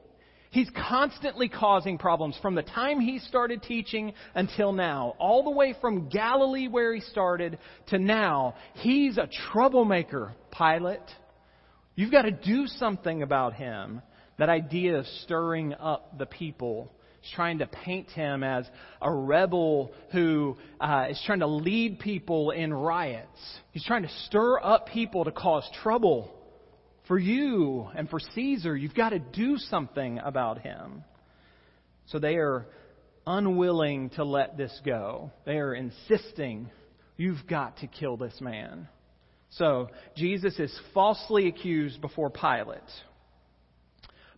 He's 0.50 0.70
constantly 0.88 1.50
causing 1.50 1.98
problems 1.98 2.38
from 2.40 2.54
the 2.54 2.62
time 2.62 2.98
he 2.98 3.18
started 3.18 3.62
teaching 3.62 4.14
until 4.34 4.72
now, 4.72 5.14
all 5.18 5.44
the 5.44 5.50
way 5.50 5.74
from 5.78 6.08
Galilee 6.08 6.66
where 6.66 6.94
he 6.94 7.02
started 7.02 7.58
to 7.88 7.98
now. 7.98 8.54
He's 8.76 9.18
a 9.18 9.28
troublemaker, 9.52 10.32
Pilate. 10.56 11.00
You've 11.94 12.10
got 12.10 12.22
to 12.22 12.30
do 12.30 12.66
something 12.66 13.22
about 13.22 13.54
him. 13.54 14.00
That 14.38 14.48
idea 14.48 14.96
of 14.96 15.06
stirring 15.22 15.74
up 15.74 16.18
the 16.18 16.26
people. 16.26 16.90
He's 17.20 17.32
trying 17.32 17.58
to 17.58 17.66
paint 17.66 18.08
him 18.08 18.42
as 18.42 18.66
a 19.02 19.12
rebel 19.12 19.92
who 20.12 20.56
uh, 20.80 21.08
is 21.10 21.22
trying 21.26 21.40
to 21.40 21.46
lead 21.46 21.98
people 21.98 22.52
in 22.52 22.72
riots. 22.72 23.38
He's 23.72 23.84
trying 23.84 24.04
to 24.04 24.10
stir 24.24 24.58
up 24.64 24.88
people 24.88 25.26
to 25.26 25.30
cause 25.30 25.68
trouble 25.82 26.34
for 27.10 27.18
you 27.18 27.88
and 27.96 28.08
for 28.08 28.20
Caesar. 28.36 28.76
You've 28.76 28.94
got 28.94 29.08
to 29.08 29.18
do 29.18 29.56
something 29.56 30.20
about 30.20 30.60
him. 30.60 31.02
So 32.06 32.20
they 32.20 32.36
are 32.36 32.68
unwilling 33.26 34.10
to 34.10 34.22
let 34.22 34.56
this 34.56 34.70
go. 34.86 35.32
They 35.44 35.58
are 35.58 35.74
insisting, 35.74 36.70
you've 37.16 37.44
got 37.48 37.78
to 37.78 37.88
kill 37.88 38.16
this 38.16 38.40
man. 38.40 38.86
So, 39.54 39.88
Jesus 40.16 40.56
is 40.60 40.72
falsely 40.94 41.48
accused 41.48 42.00
before 42.00 42.30
Pilate. 42.30 42.78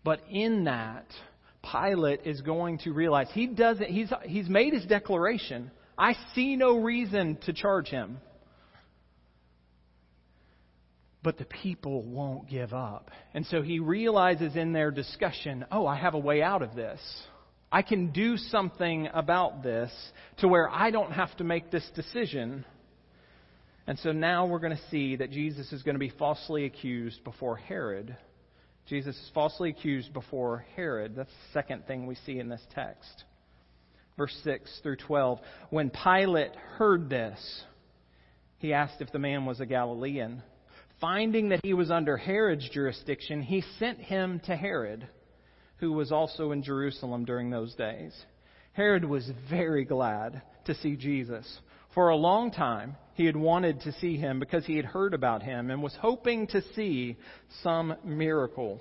But 0.02 0.20
in 0.30 0.64
that, 0.64 1.04
Pilate 1.70 2.20
is 2.24 2.40
going 2.40 2.78
to 2.84 2.92
realize 2.92 3.26
he 3.34 3.48
doesn't, 3.48 3.90
he's, 3.90 4.10
he's 4.24 4.48
made 4.48 4.72
his 4.72 4.86
declaration. 4.86 5.70
I 5.98 6.14
see 6.34 6.56
no 6.56 6.78
reason 6.78 7.36
to 7.44 7.52
charge 7.52 7.88
him. 7.88 8.16
But 11.22 11.38
the 11.38 11.44
people 11.44 12.02
won't 12.02 12.48
give 12.48 12.72
up. 12.72 13.10
And 13.32 13.46
so 13.46 13.62
he 13.62 13.78
realizes 13.78 14.56
in 14.56 14.72
their 14.72 14.90
discussion, 14.90 15.64
oh, 15.70 15.86
I 15.86 15.96
have 15.96 16.14
a 16.14 16.18
way 16.18 16.42
out 16.42 16.62
of 16.62 16.74
this. 16.74 17.00
I 17.70 17.82
can 17.82 18.10
do 18.12 18.36
something 18.36 19.08
about 19.14 19.62
this 19.62 19.90
to 20.38 20.48
where 20.48 20.68
I 20.68 20.90
don't 20.90 21.12
have 21.12 21.34
to 21.36 21.44
make 21.44 21.70
this 21.70 21.88
decision. 21.94 22.64
And 23.86 23.98
so 24.00 24.12
now 24.12 24.46
we're 24.46 24.58
going 24.58 24.76
to 24.76 24.90
see 24.90 25.16
that 25.16 25.30
Jesus 25.30 25.72
is 25.72 25.82
going 25.82 25.94
to 25.94 26.00
be 26.00 26.12
falsely 26.18 26.66
accused 26.66 27.22
before 27.24 27.56
Herod. 27.56 28.16
Jesus 28.88 29.16
is 29.16 29.30
falsely 29.32 29.70
accused 29.70 30.12
before 30.12 30.66
Herod. 30.76 31.14
That's 31.16 31.30
the 31.30 31.52
second 31.52 31.86
thing 31.86 32.06
we 32.06 32.16
see 32.26 32.38
in 32.38 32.48
this 32.48 32.60
text. 32.74 33.24
Verse 34.16 34.36
6 34.44 34.80
through 34.82 34.96
12. 34.96 35.38
When 35.70 35.90
Pilate 35.90 36.54
heard 36.76 37.08
this, 37.08 37.64
he 38.58 38.74
asked 38.74 39.00
if 39.00 39.10
the 39.12 39.18
man 39.18 39.46
was 39.46 39.60
a 39.60 39.66
Galilean. 39.66 40.42
Finding 41.02 41.48
that 41.48 41.64
he 41.64 41.74
was 41.74 41.90
under 41.90 42.16
Herod's 42.16 42.68
jurisdiction, 42.70 43.42
he 43.42 43.64
sent 43.80 43.98
him 43.98 44.40
to 44.46 44.54
Herod, 44.54 45.08
who 45.78 45.92
was 45.92 46.12
also 46.12 46.52
in 46.52 46.62
Jerusalem 46.62 47.24
during 47.24 47.50
those 47.50 47.74
days. 47.74 48.14
Herod 48.72 49.04
was 49.04 49.28
very 49.50 49.84
glad 49.84 50.42
to 50.66 50.76
see 50.76 50.94
Jesus. 50.94 51.58
For 51.92 52.10
a 52.10 52.16
long 52.16 52.52
time, 52.52 52.94
he 53.14 53.26
had 53.26 53.34
wanted 53.34 53.80
to 53.80 53.92
see 53.94 54.16
him 54.16 54.38
because 54.38 54.64
he 54.64 54.76
had 54.76 54.84
heard 54.84 55.12
about 55.12 55.42
him 55.42 55.72
and 55.72 55.82
was 55.82 55.96
hoping 56.00 56.46
to 56.46 56.62
see 56.76 57.16
some 57.64 57.96
miracle 58.04 58.80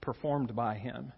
performed 0.00 0.56
by 0.56 0.74
him. 0.74 1.12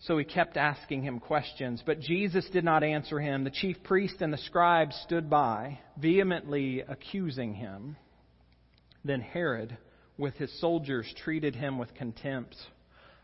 So 0.00 0.18
he 0.18 0.26
kept 0.26 0.58
asking 0.58 1.04
him 1.04 1.20
questions, 1.20 1.82
but 1.86 2.00
Jesus 2.00 2.46
did 2.52 2.64
not 2.64 2.84
answer 2.84 3.18
him. 3.18 3.44
The 3.44 3.50
chief 3.50 3.82
priest 3.82 4.16
and 4.20 4.30
the 4.30 4.36
scribes 4.36 4.94
stood 5.06 5.30
by, 5.30 5.78
vehemently 5.96 6.82
accusing 6.86 7.54
him. 7.54 7.96
Then 9.04 9.20
Herod, 9.20 9.76
with 10.16 10.34
his 10.34 10.60
soldiers, 10.60 11.12
treated 11.24 11.56
him 11.56 11.78
with 11.78 11.94
contempt, 11.94 12.56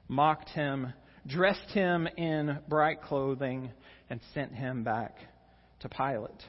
mocked 0.08 0.48
him, 0.50 0.92
dressed 1.26 1.70
him 1.70 2.08
in 2.16 2.58
bright 2.68 3.02
clothing, 3.02 3.70
and 4.10 4.20
sent 4.34 4.52
him 4.52 4.82
back 4.82 5.16
to 5.80 5.88
Pilate. 5.88 6.42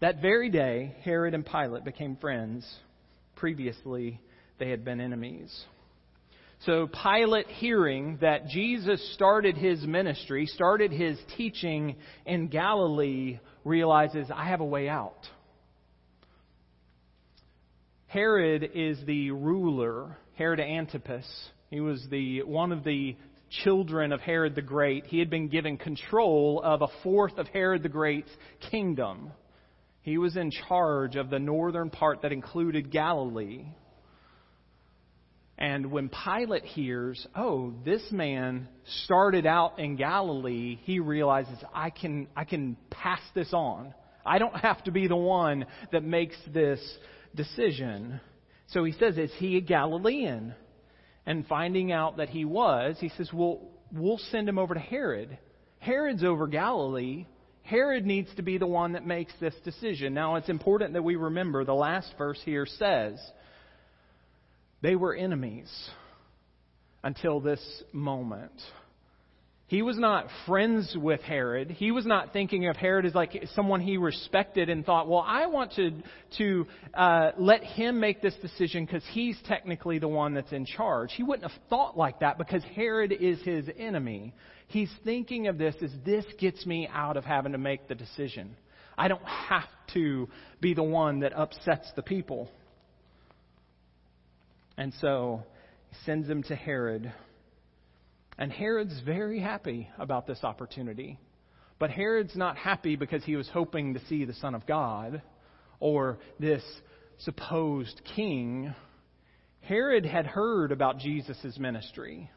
That 0.00 0.20
very 0.20 0.50
day, 0.50 0.96
Herod 1.02 1.32
and 1.32 1.46
Pilate 1.46 1.84
became 1.84 2.16
friends. 2.16 2.68
Previously, 3.36 4.20
they 4.58 4.68
had 4.68 4.84
been 4.84 5.00
enemies. 5.00 5.64
So 6.66 6.88
Pilate, 6.88 7.48
hearing 7.48 8.18
that 8.20 8.48
Jesus 8.48 9.14
started 9.14 9.56
his 9.56 9.82
ministry, 9.84 10.46
started 10.46 10.92
his 10.92 11.18
teaching 11.36 11.96
in 12.26 12.48
Galilee, 12.48 13.38
realizes, 13.64 14.28
I 14.32 14.48
have 14.48 14.60
a 14.60 14.64
way 14.64 14.88
out. 14.88 15.18
Herod 18.12 18.72
is 18.74 18.98
the 19.06 19.30
ruler, 19.30 20.18
Herod 20.34 20.60
Antipas. 20.60 21.24
He 21.70 21.80
was 21.80 22.06
the, 22.10 22.42
one 22.42 22.70
of 22.70 22.84
the 22.84 23.16
children 23.64 24.12
of 24.12 24.20
Herod 24.20 24.54
the 24.54 24.60
Great. 24.60 25.06
He 25.06 25.18
had 25.18 25.30
been 25.30 25.48
given 25.48 25.78
control 25.78 26.60
of 26.62 26.82
a 26.82 26.88
fourth 27.02 27.38
of 27.38 27.48
Herod 27.48 27.82
the 27.82 27.88
Great's 27.88 28.28
kingdom. 28.70 29.32
He 30.02 30.18
was 30.18 30.36
in 30.36 30.50
charge 30.68 31.16
of 31.16 31.30
the 31.30 31.38
northern 31.38 31.88
part 31.88 32.20
that 32.20 32.32
included 32.32 32.90
Galilee. 32.90 33.64
And 35.56 35.90
when 35.90 36.10
Pilate 36.10 36.64
hears, 36.64 37.26
oh, 37.34 37.72
this 37.82 38.02
man 38.12 38.68
started 39.04 39.46
out 39.46 39.78
in 39.78 39.96
Galilee, 39.96 40.78
he 40.82 41.00
realizes, 41.00 41.56
I 41.72 41.88
can, 41.88 42.28
I 42.36 42.44
can 42.44 42.76
pass 42.90 43.22
this 43.34 43.54
on. 43.54 43.94
I 44.26 44.38
don't 44.38 44.56
have 44.56 44.84
to 44.84 44.90
be 44.90 45.08
the 45.08 45.16
one 45.16 45.64
that 45.92 46.04
makes 46.04 46.36
this 46.52 46.78
decision. 47.34 48.20
So 48.68 48.84
he 48.84 48.92
says, 48.92 49.18
Is 49.18 49.32
he 49.38 49.56
a 49.56 49.60
Galilean? 49.60 50.54
And 51.24 51.46
finding 51.46 51.92
out 51.92 52.16
that 52.16 52.30
he 52.30 52.44
was, 52.44 52.96
he 52.98 53.10
says, 53.10 53.30
Well, 53.32 53.60
we'll 53.92 54.18
send 54.30 54.48
him 54.48 54.58
over 54.58 54.74
to 54.74 54.80
Herod. 54.80 55.38
Herod's 55.78 56.24
over 56.24 56.46
Galilee. 56.46 57.26
Herod 57.62 58.04
needs 58.04 58.28
to 58.36 58.42
be 58.42 58.58
the 58.58 58.66
one 58.66 58.92
that 58.92 59.06
makes 59.06 59.32
this 59.40 59.54
decision. 59.64 60.14
Now, 60.14 60.36
it's 60.36 60.48
important 60.48 60.94
that 60.94 61.02
we 61.02 61.16
remember 61.16 61.64
the 61.64 61.74
last 61.74 62.12
verse 62.18 62.40
here 62.44 62.66
says 62.66 63.20
they 64.80 64.96
were 64.96 65.14
enemies 65.14 65.70
until 67.04 67.40
this 67.40 67.60
moment. 67.92 68.52
He 69.72 69.80
was 69.80 69.96
not 69.96 70.26
friends 70.44 70.94
with 70.94 71.22
Herod. 71.22 71.70
He 71.70 71.92
was 71.92 72.04
not 72.04 72.34
thinking 72.34 72.68
of 72.68 72.76
Herod 72.76 73.06
as 73.06 73.14
like 73.14 73.42
someone 73.54 73.80
he 73.80 73.96
respected 73.96 74.68
and 74.68 74.84
thought, 74.84 75.08
well, 75.08 75.24
I 75.26 75.46
want 75.46 75.72
to, 75.76 75.92
to 76.36 76.66
uh, 76.92 77.30
let 77.38 77.64
him 77.64 77.98
make 77.98 78.20
this 78.20 78.34
decision 78.42 78.84
because 78.84 79.02
he's 79.12 79.38
technically 79.46 79.98
the 79.98 80.08
one 80.08 80.34
that's 80.34 80.52
in 80.52 80.66
charge. 80.66 81.14
He 81.16 81.22
wouldn't 81.22 81.50
have 81.50 81.58
thought 81.70 81.96
like 81.96 82.20
that 82.20 82.36
because 82.36 82.62
Herod 82.76 83.12
is 83.12 83.40
his 83.44 83.64
enemy. 83.78 84.34
He's 84.68 84.90
thinking 85.06 85.46
of 85.46 85.56
this 85.56 85.74
as 85.82 85.92
this 86.04 86.26
gets 86.38 86.66
me 86.66 86.86
out 86.92 87.16
of 87.16 87.24
having 87.24 87.52
to 87.52 87.58
make 87.58 87.88
the 87.88 87.94
decision. 87.94 88.54
I 88.98 89.08
don't 89.08 89.24
have 89.24 89.70
to 89.94 90.28
be 90.60 90.74
the 90.74 90.82
one 90.82 91.20
that 91.20 91.32
upsets 91.32 91.90
the 91.96 92.02
people. 92.02 92.50
And 94.76 94.92
so 95.00 95.44
he 95.88 95.96
sends 96.04 96.28
him 96.28 96.42
to 96.42 96.54
Herod. 96.54 97.10
And 98.42 98.50
Herod's 98.50 99.00
very 99.06 99.38
happy 99.38 99.88
about 100.00 100.26
this 100.26 100.42
opportunity. 100.42 101.16
But 101.78 101.90
Herod's 101.90 102.34
not 102.34 102.56
happy 102.56 102.96
because 102.96 103.22
he 103.22 103.36
was 103.36 103.48
hoping 103.48 103.94
to 103.94 104.04
see 104.06 104.24
the 104.24 104.34
Son 104.34 104.56
of 104.56 104.66
God 104.66 105.22
or 105.78 106.18
this 106.40 106.64
supposed 107.18 108.00
king. 108.16 108.74
Herod 109.60 110.04
had 110.04 110.26
heard 110.26 110.72
about 110.72 110.98
Jesus' 110.98 111.56
ministry. 111.56 112.32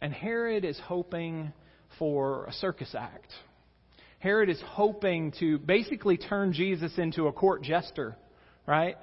And 0.00 0.12
Herod 0.12 0.64
is 0.64 0.78
hoping 0.78 1.52
for 1.98 2.46
a 2.46 2.52
circus 2.52 2.94
act. 2.96 3.32
Herod 4.20 4.50
is 4.50 4.62
hoping 4.64 5.32
to 5.40 5.58
basically 5.58 6.16
turn 6.16 6.52
Jesus 6.52 6.96
into 6.96 7.26
a 7.26 7.32
court 7.32 7.64
jester, 7.64 8.16
right? 8.68 8.96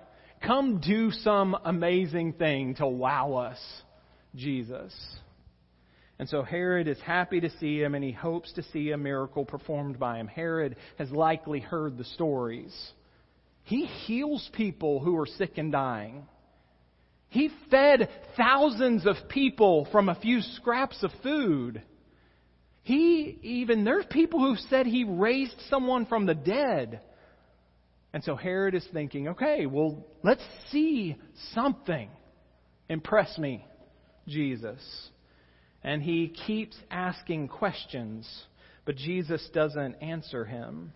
Come 0.47 0.79
do 0.79 1.11
some 1.11 1.57
amazing 1.65 2.31
thing 2.31 2.75
to 2.75 2.87
wow 2.87 3.33
us, 3.33 3.59
Jesus. 4.33 4.93
And 6.19 6.27
so 6.27 6.43
Herod 6.43 6.89
is 6.89 6.99
happy 6.99 7.39
to 7.39 7.49
see 7.59 7.81
him 7.81 7.95
and 7.95 8.03
he 8.03 8.11
hopes 8.11 8.51
to 8.53 8.63
see 8.63 8.91
a 8.91 8.97
miracle 8.97 9.45
performed 9.45 9.97
by 9.97 10.17
him. 10.19 10.27
Herod 10.27 10.75
has 10.97 11.09
likely 11.11 11.61
heard 11.61 11.97
the 11.97 12.03
stories. 12.03 12.75
He 13.63 13.85
heals 13.85 14.47
people 14.53 14.99
who 14.99 15.17
are 15.17 15.25
sick 15.25 15.57
and 15.57 15.71
dying. 15.71 16.27
He 17.29 17.49
fed 17.71 18.09
thousands 18.35 19.05
of 19.05 19.15
people 19.29 19.87
from 19.91 20.09
a 20.09 20.15
few 20.15 20.41
scraps 20.41 21.03
of 21.03 21.11
food. 21.23 21.81
He 22.83 23.39
even, 23.43 23.85
there's 23.85 24.05
people 24.09 24.39
who 24.39 24.55
said 24.69 24.87
he 24.87 25.05
raised 25.05 25.55
someone 25.69 26.05
from 26.05 26.25
the 26.25 26.35
dead. 26.35 27.01
And 28.11 28.23
so 28.23 28.35
Herod 28.35 28.73
is 28.73 28.85
thinking, 28.91 29.29
okay, 29.29 29.67
well, 29.67 30.05
let's 30.23 30.43
see 30.71 31.15
something. 31.53 32.09
Impress 32.89 33.37
me, 33.37 33.63
Jesus. 34.27 34.81
And 35.83 36.01
he 36.03 36.27
keeps 36.47 36.75
asking 36.91 37.47
questions, 37.47 38.27
but 38.85 38.95
Jesus 38.95 39.47
doesn't 39.53 39.95
answer 39.95 40.45
him. 40.45 40.93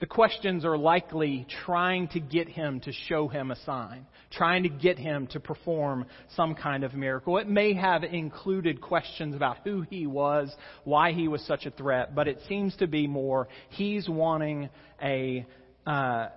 The 0.00 0.06
questions 0.06 0.64
are 0.64 0.78
likely 0.78 1.44
trying 1.64 2.06
to 2.08 2.20
get 2.20 2.48
him 2.48 2.78
to 2.80 2.92
show 3.08 3.26
him 3.26 3.50
a 3.50 3.56
sign, 3.64 4.06
trying 4.30 4.62
to 4.62 4.68
get 4.68 4.96
him 4.96 5.26
to 5.28 5.40
perform 5.40 6.06
some 6.36 6.54
kind 6.54 6.84
of 6.84 6.94
miracle. 6.94 7.36
It 7.38 7.48
may 7.48 7.74
have 7.74 8.04
included 8.04 8.80
questions 8.80 9.34
about 9.34 9.58
who 9.64 9.80
he 9.82 10.06
was, 10.06 10.54
why 10.84 11.10
he 11.12 11.26
was 11.26 11.42
such 11.46 11.66
a 11.66 11.72
threat, 11.72 12.14
but 12.14 12.28
it 12.28 12.38
seems 12.48 12.76
to 12.76 12.86
be 12.86 13.08
more 13.08 13.48
he's 13.70 14.08
wanting 14.08 14.68
a 15.02 15.44
uh, 15.84 16.28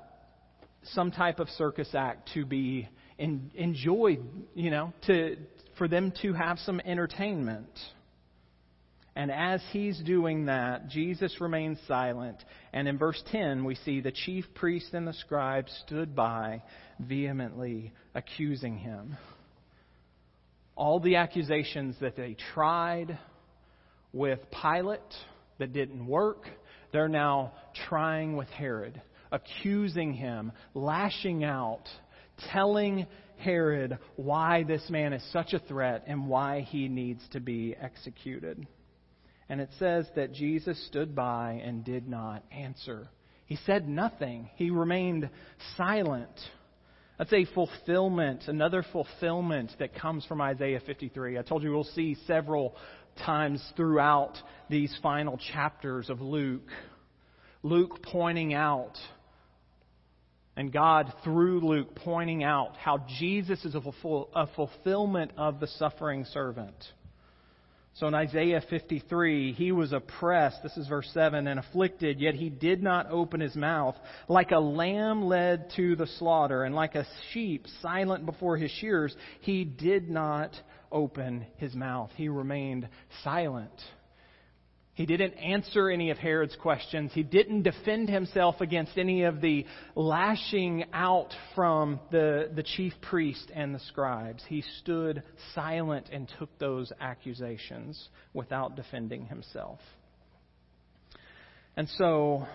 some 0.84 1.12
type 1.12 1.40
of 1.40 1.48
circus 1.50 1.90
act 1.94 2.32
to 2.34 2.46
be 2.46 2.90
enjoyed, 3.20 4.26
you 4.56 4.72
know, 4.72 4.94
to 5.06 5.36
for 5.78 5.88
them 5.88 6.14
to 6.22 6.34
have 6.34 6.60
some 6.60 6.80
entertainment. 6.82 7.70
And 9.16 9.30
as 9.30 9.62
he's 9.72 10.00
doing 10.00 10.46
that, 10.46 10.88
Jesus 10.88 11.36
remains 11.42 11.78
silent. 11.88 12.38
And 12.72 12.88
in 12.88 12.98
verse 12.98 13.22
10, 13.32 13.66
we 13.66 13.76
see 13.76 14.00
the 14.00 14.12
chief 14.12 14.46
priest 14.56 14.94
and 14.94 15.06
the 15.06 15.14
scribes 15.14 15.72
stood 15.86 16.16
by, 16.16 16.64
vehemently 17.00 17.92
accusing 18.16 18.78
him. 18.78 19.18
All 20.76 21.02
the 21.02 21.18
accusations 21.18 21.98
that 22.00 22.16
they 22.16 22.38
tried 22.54 23.20
with 24.14 24.40
Pilate 24.62 25.00
that 25.60 25.74
didn't 25.74 26.08
work, 26.08 26.46
they're 26.94 27.10
now 27.10 27.52
trying 27.90 28.38
with 28.38 28.48
Herod, 28.50 29.02
accusing 29.32 30.14
him, 30.14 30.54
lashing 30.74 31.44
out, 31.44 31.84
telling 32.52 33.08
Herod 33.42 33.98
why 34.16 34.64
this 34.64 34.90
man 34.90 35.14
is 35.14 35.24
such 35.32 35.54
a 35.54 35.60
threat 35.60 36.04
and 36.08 36.28
why 36.28 36.62
he 36.62 36.88
needs 36.88 37.22
to 37.32 37.40
be 37.40 37.76
executed. 37.80 38.66
And 39.50 39.60
it 39.60 39.70
says 39.80 40.08
that 40.16 40.34
Jesus 40.34 40.82
stood 40.88 41.14
by 41.14 41.62
and 41.64 41.84
did 41.84 42.08
not 42.08 42.44
answer. 42.52 43.10
He 43.46 43.58
said 43.66 43.90
nothing, 43.90 44.50
he 44.56 44.70
remained 44.70 45.30
silent. 45.76 46.30
That's 47.18 47.34
a 47.34 47.46
fulfillment, 47.54 48.46
another 48.48 48.84
fulfillment 48.94 49.74
that 49.78 49.94
comes 49.94 50.26
from 50.26 50.42
Isaiah 50.42 50.80
53. 50.86 51.38
I 51.38 51.42
told 51.42 51.62
you 51.62 51.72
we'll 51.72 51.84
see 51.84 52.16
several 52.26 52.76
times 53.26 53.62
throughout 53.76 54.38
these 54.70 54.98
final 55.04 55.38
chapters 55.54 56.10
of 56.10 56.22
Luke. 56.22 56.70
Luke 57.62 58.02
pointing 58.04 58.54
out 58.54 58.98
and 60.56 60.72
God, 60.72 61.14
through 61.24 61.62
Luke, 61.62 61.96
pointing 61.96 62.44
out 62.44 62.76
how 62.78 63.06
Jesus 63.20 63.64
is 63.64 63.76
a, 63.76 63.82
a 64.36 64.48
fulfillment 64.56 65.32
of 65.38 65.60
the 65.60 65.68
suffering 65.68 66.26
servant. 66.26 66.76
So 67.96 68.08
in 68.08 68.14
Isaiah 68.14 68.64
53, 68.70 69.52
he 69.52 69.72
was 69.72 69.92
oppressed, 69.92 70.64
this 70.64 70.76
is 70.78 70.88
verse 70.88 71.10
7, 71.14 71.48
and 71.48 71.60
afflicted, 71.60 72.22
yet 72.22 72.36
he 72.36 72.50
did 72.50 72.82
not 72.82 73.12
open 73.12 73.42
his 73.42 73.56
mouth. 73.56 73.96
Like 74.30 74.52
a 74.52 74.60
lamb 74.60 75.24
led 75.24 75.72
to 75.76 75.96
the 75.98 76.08
slaughter, 76.08 76.64
and 76.64 76.74
like 76.74 76.96
a 76.96 77.06
sheep 77.34 77.66
silent 77.82 78.26
before 78.26 78.56
his 78.56 78.72
shears, 78.72 79.16
he 79.42 79.66
did 79.66 80.10
not 80.10 80.56
open 80.92 81.46
his 81.58 81.76
mouth. 81.76 82.12
He 82.16 82.30
remained 82.30 82.88
silent. 83.24 83.74
He 85.02 85.08
didn't 85.08 85.34
answer 85.34 85.90
any 85.90 86.12
of 86.12 86.20
Herod's 86.20 86.56
questions. 86.56 87.10
He 87.12 87.24
didn't 87.24 87.64
defend 87.64 88.08
himself 88.08 88.62
against 88.62 89.00
any 89.00 89.24
of 89.24 89.42
the 89.42 89.66
lashing 89.96 90.86
out 90.94 91.34
from 91.56 92.00
the, 92.12 92.52
the 92.54 92.62
chief 92.62 92.94
priest 93.02 93.52
and 93.52 93.74
the 93.74 93.80
scribes. 93.80 94.44
He 94.48 94.64
stood 94.80 95.24
silent 95.56 96.10
and 96.12 96.32
took 96.38 96.56
those 96.60 96.94
accusations 97.02 98.10
without 98.36 98.76
defending 98.76 99.26
himself. 99.26 99.80
And 101.76 101.90
so, 101.98 102.46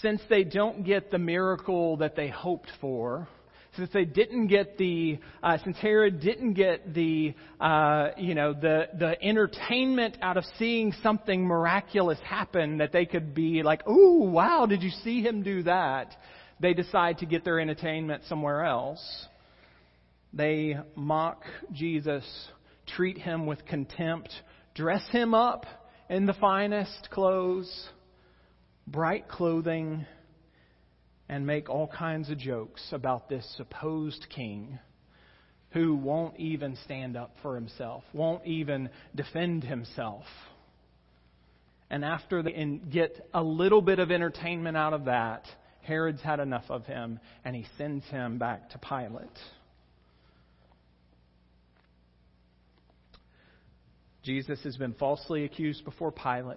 since 0.00 0.22
they 0.30 0.44
don't 0.44 0.82
get 0.82 1.10
the 1.10 1.18
miracle 1.18 1.98
that 1.98 2.16
they 2.16 2.28
hoped 2.28 2.70
for, 2.80 3.28
since 3.76 3.90
they 3.92 4.04
didn't 4.04 4.48
get 4.48 4.78
the, 4.78 5.18
uh, 5.42 5.58
since 5.64 5.76
Herod 5.78 6.20
didn't 6.20 6.54
get 6.54 6.94
the, 6.94 7.34
uh, 7.60 8.08
you 8.16 8.34
know, 8.34 8.52
the, 8.52 8.88
the 8.98 9.22
entertainment 9.22 10.18
out 10.22 10.36
of 10.36 10.44
seeing 10.58 10.92
something 11.02 11.44
miraculous 11.44 12.18
happen 12.24 12.78
that 12.78 12.92
they 12.92 13.06
could 13.06 13.34
be 13.34 13.62
like, 13.62 13.86
ooh, 13.88 14.30
wow, 14.30 14.66
did 14.66 14.82
you 14.82 14.90
see 15.02 15.22
him 15.22 15.42
do 15.42 15.62
that? 15.64 16.14
They 16.60 16.74
decide 16.74 17.18
to 17.18 17.26
get 17.26 17.44
their 17.44 17.58
entertainment 17.58 18.22
somewhere 18.28 18.64
else. 18.64 19.26
They 20.32 20.76
mock 20.94 21.42
Jesus, 21.72 22.24
treat 22.86 23.18
him 23.18 23.46
with 23.46 23.64
contempt, 23.66 24.30
dress 24.74 25.02
him 25.10 25.34
up 25.34 25.66
in 26.08 26.26
the 26.26 26.34
finest 26.34 27.08
clothes, 27.10 27.88
bright 28.86 29.28
clothing, 29.28 30.06
and 31.28 31.46
make 31.46 31.68
all 31.68 31.86
kinds 31.86 32.30
of 32.30 32.38
jokes 32.38 32.82
about 32.92 33.28
this 33.28 33.46
supposed 33.56 34.26
king 34.34 34.78
who 35.70 35.96
won't 35.96 36.38
even 36.38 36.76
stand 36.84 37.16
up 37.16 37.34
for 37.42 37.54
himself, 37.56 38.04
won't 38.12 38.46
even 38.46 38.88
defend 39.14 39.64
himself. 39.64 40.24
And 41.90 42.04
after 42.04 42.42
they 42.42 42.80
get 42.90 43.28
a 43.34 43.42
little 43.42 43.82
bit 43.82 43.98
of 43.98 44.10
entertainment 44.10 44.76
out 44.76 44.92
of 44.92 45.06
that, 45.06 45.44
Herod's 45.82 46.22
had 46.22 46.40
enough 46.40 46.64
of 46.68 46.86
him 46.86 47.20
and 47.44 47.54
he 47.54 47.66
sends 47.76 48.04
him 48.06 48.38
back 48.38 48.70
to 48.70 48.78
Pilate. 48.78 49.38
Jesus 54.22 54.58
has 54.64 54.76
been 54.76 54.94
falsely 54.94 55.44
accused 55.44 55.84
before 55.84 56.10
Pilate. 56.10 56.56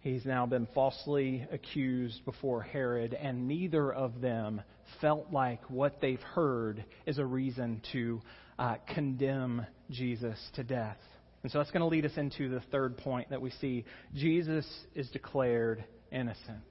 He's 0.00 0.24
now 0.24 0.46
been 0.46 0.68
falsely 0.74 1.46
accused 1.50 2.24
before 2.24 2.62
Herod, 2.62 3.14
and 3.14 3.48
neither 3.48 3.92
of 3.92 4.20
them 4.20 4.62
felt 5.00 5.32
like 5.32 5.60
what 5.68 6.00
they've 6.00 6.20
heard 6.20 6.84
is 7.04 7.18
a 7.18 7.24
reason 7.24 7.82
to 7.92 8.20
uh, 8.58 8.76
condemn 8.94 9.66
Jesus 9.90 10.38
to 10.54 10.62
death. 10.62 10.98
And 11.42 11.50
so 11.50 11.58
that's 11.58 11.70
going 11.70 11.80
to 11.80 11.86
lead 11.86 12.04
us 12.04 12.16
into 12.16 12.48
the 12.48 12.60
third 12.72 12.96
point 12.98 13.30
that 13.30 13.40
we 13.40 13.50
see. 13.60 13.84
Jesus 14.14 14.66
is 14.94 15.08
declared 15.10 15.84
innocent. 16.12 16.64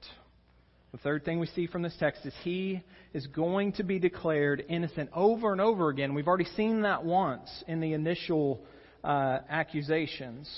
The 0.93 0.97
third 0.99 1.25
thing 1.25 1.39
we 1.39 1.47
see 1.47 1.67
from 1.67 1.81
this 1.81 1.95
text 1.99 2.25
is 2.25 2.33
he 2.43 2.81
is 3.13 3.27
going 3.27 3.73
to 3.73 3.83
be 3.83 3.99
declared 3.99 4.63
innocent 4.69 5.09
over 5.13 5.51
and 5.51 5.59
over 5.59 5.89
again. 5.89 6.13
We've 6.13 6.27
already 6.27 6.49
seen 6.55 6.81
that 6.81 7.03
once 7.03 7.49
in 7.67 7.81
the 7.81 7.91
initial 7.91 8.63
uh, 9.03 9.39
accusations. 9.49 10.49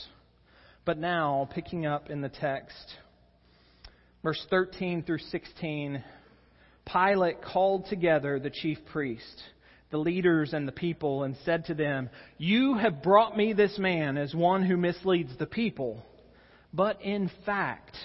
But 0.90 0.98
now, 0.98 1.48
picking 1.54 1.86
up 1.86 2.10
in 2.10 2.22
the 2.22 2.30
text, 2.30 2.96
verse 4.24 4.44
13 4.50 5.04
through 5.04 5.20
16, 5.20 6.04
Pilate 6.92 7.44
called 7.44 7.86
together 7.86 8.40
the 8.40 8.50
chief 8.50 8.80
priests, 8.92 9.44
the 9.92 10.00
leaders, 10.00 10.52
and 10.52 10.68
the 10.68 10.72
people, 10.72 11.26
and 11.26 11.36
said 11.46 11.66
to 11.66 11.76
them, 11.76 12.10
You 12.40 12.74
have 12.74 13.04
brought 13.04 13.38
me 13.38 13.54
this 13.54 13.78
man 13.78 14.18
as 14.18 14.34
one 14.34 14.66
who 14.66 14.78
misleads 14.78 15.38
the 15.38 15.46
people. 15.46 16.04
But 16.74 17.04
in 17.04 17.30
fact, 17.46 17.96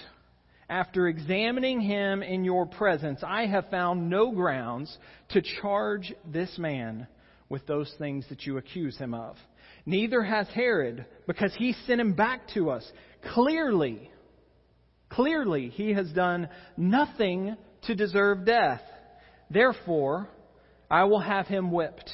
after 0.69 1.07
examining 1.07 1.81
him 1.81 2.21
in 2.21 2.45
your 2.45 2.67
presence, 2.67 3.21
I 3.25 3.47
have 3.47 3.71
found 3.71 4.11
no 4.11 4.31
grounds 4.31 4.95
to 5.29 5.41
charge 5.59 6.13
this 6.23 6.55
man 6.59 7.07
with 7.49 7.65
those 7.65 7.91
things 7.97 8.27
that 8.29 8.45
you 8.45 8.59
accuse 8.59 8.95
him 8.95 9.15
of. 9.15 9.37
Neither 9.85 10.23
has 10.23 10.47
Herod, 10.47 11.05
because 11.27 11.53
he 11.55 11.73
sent 11.85 12.01
him 12.01 12.13
back 12.13 12.47
to 12.55 12.71
us. 12.71 12.89
Clearly, 13.33 14.09
clearly, 15.09 15.69
he 15.69 15.93
has 15.93 16.11
done 16.11 16.49
nothing 16.75 17.55
to 17.83 17.95
deserve 17.95 18.45
death. 18.45 18.81
Therefore, 19.49 20.29
I 20.89 21.03
will 21.03 21.19
have 21.19 21.47
him 21.47 21.71
whipped 21.71 22.11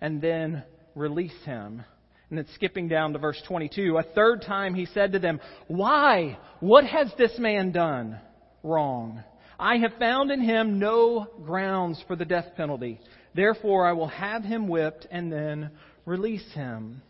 and 0.00 0.20
then 0.20 0.62
release 0.94 1.44
him. 1.44 1.82
And 2.30 2.38
then 2.38 2.46
skipping 2.54 2.88
down 2.88 3.14
to 3.14 3.18
verse 3.18 3.40
22, 3.48 3.96
a 3.96 4.02
third 4.14 4.42
time 4.42 4.74
he 4.74 4.86
said 4.86 5.12
to 5.12 5.18
them, 5.18 5.40
Why? 5.66 6.38
What 6.60 6.84
has 6.84 7.10
this 7.16 7.36
man 7.38 7.72
done 7.72 8.20
wrong? 8.62 9.24
I 9.58 9.78
have 9.78 9.94
found 9.98 10.30
in 10.30 10.40
him 10.40 10.78
no 10.78 11.26
grounds 11.44 12.02
for 12.06 12.14
the 12.14 12.24
death 12.24 12.52
penalty. 12.56 13.00
Therefore, 13.34 13.86
I 13.86 13.92
will 13.92 14.08
have 14.08 14.44
him 14.44 14.68
whipped 14.68 15.06
and 15.10 15.32
then 15.32 15.70
release 16.04 16.46
him. 16.52 17.02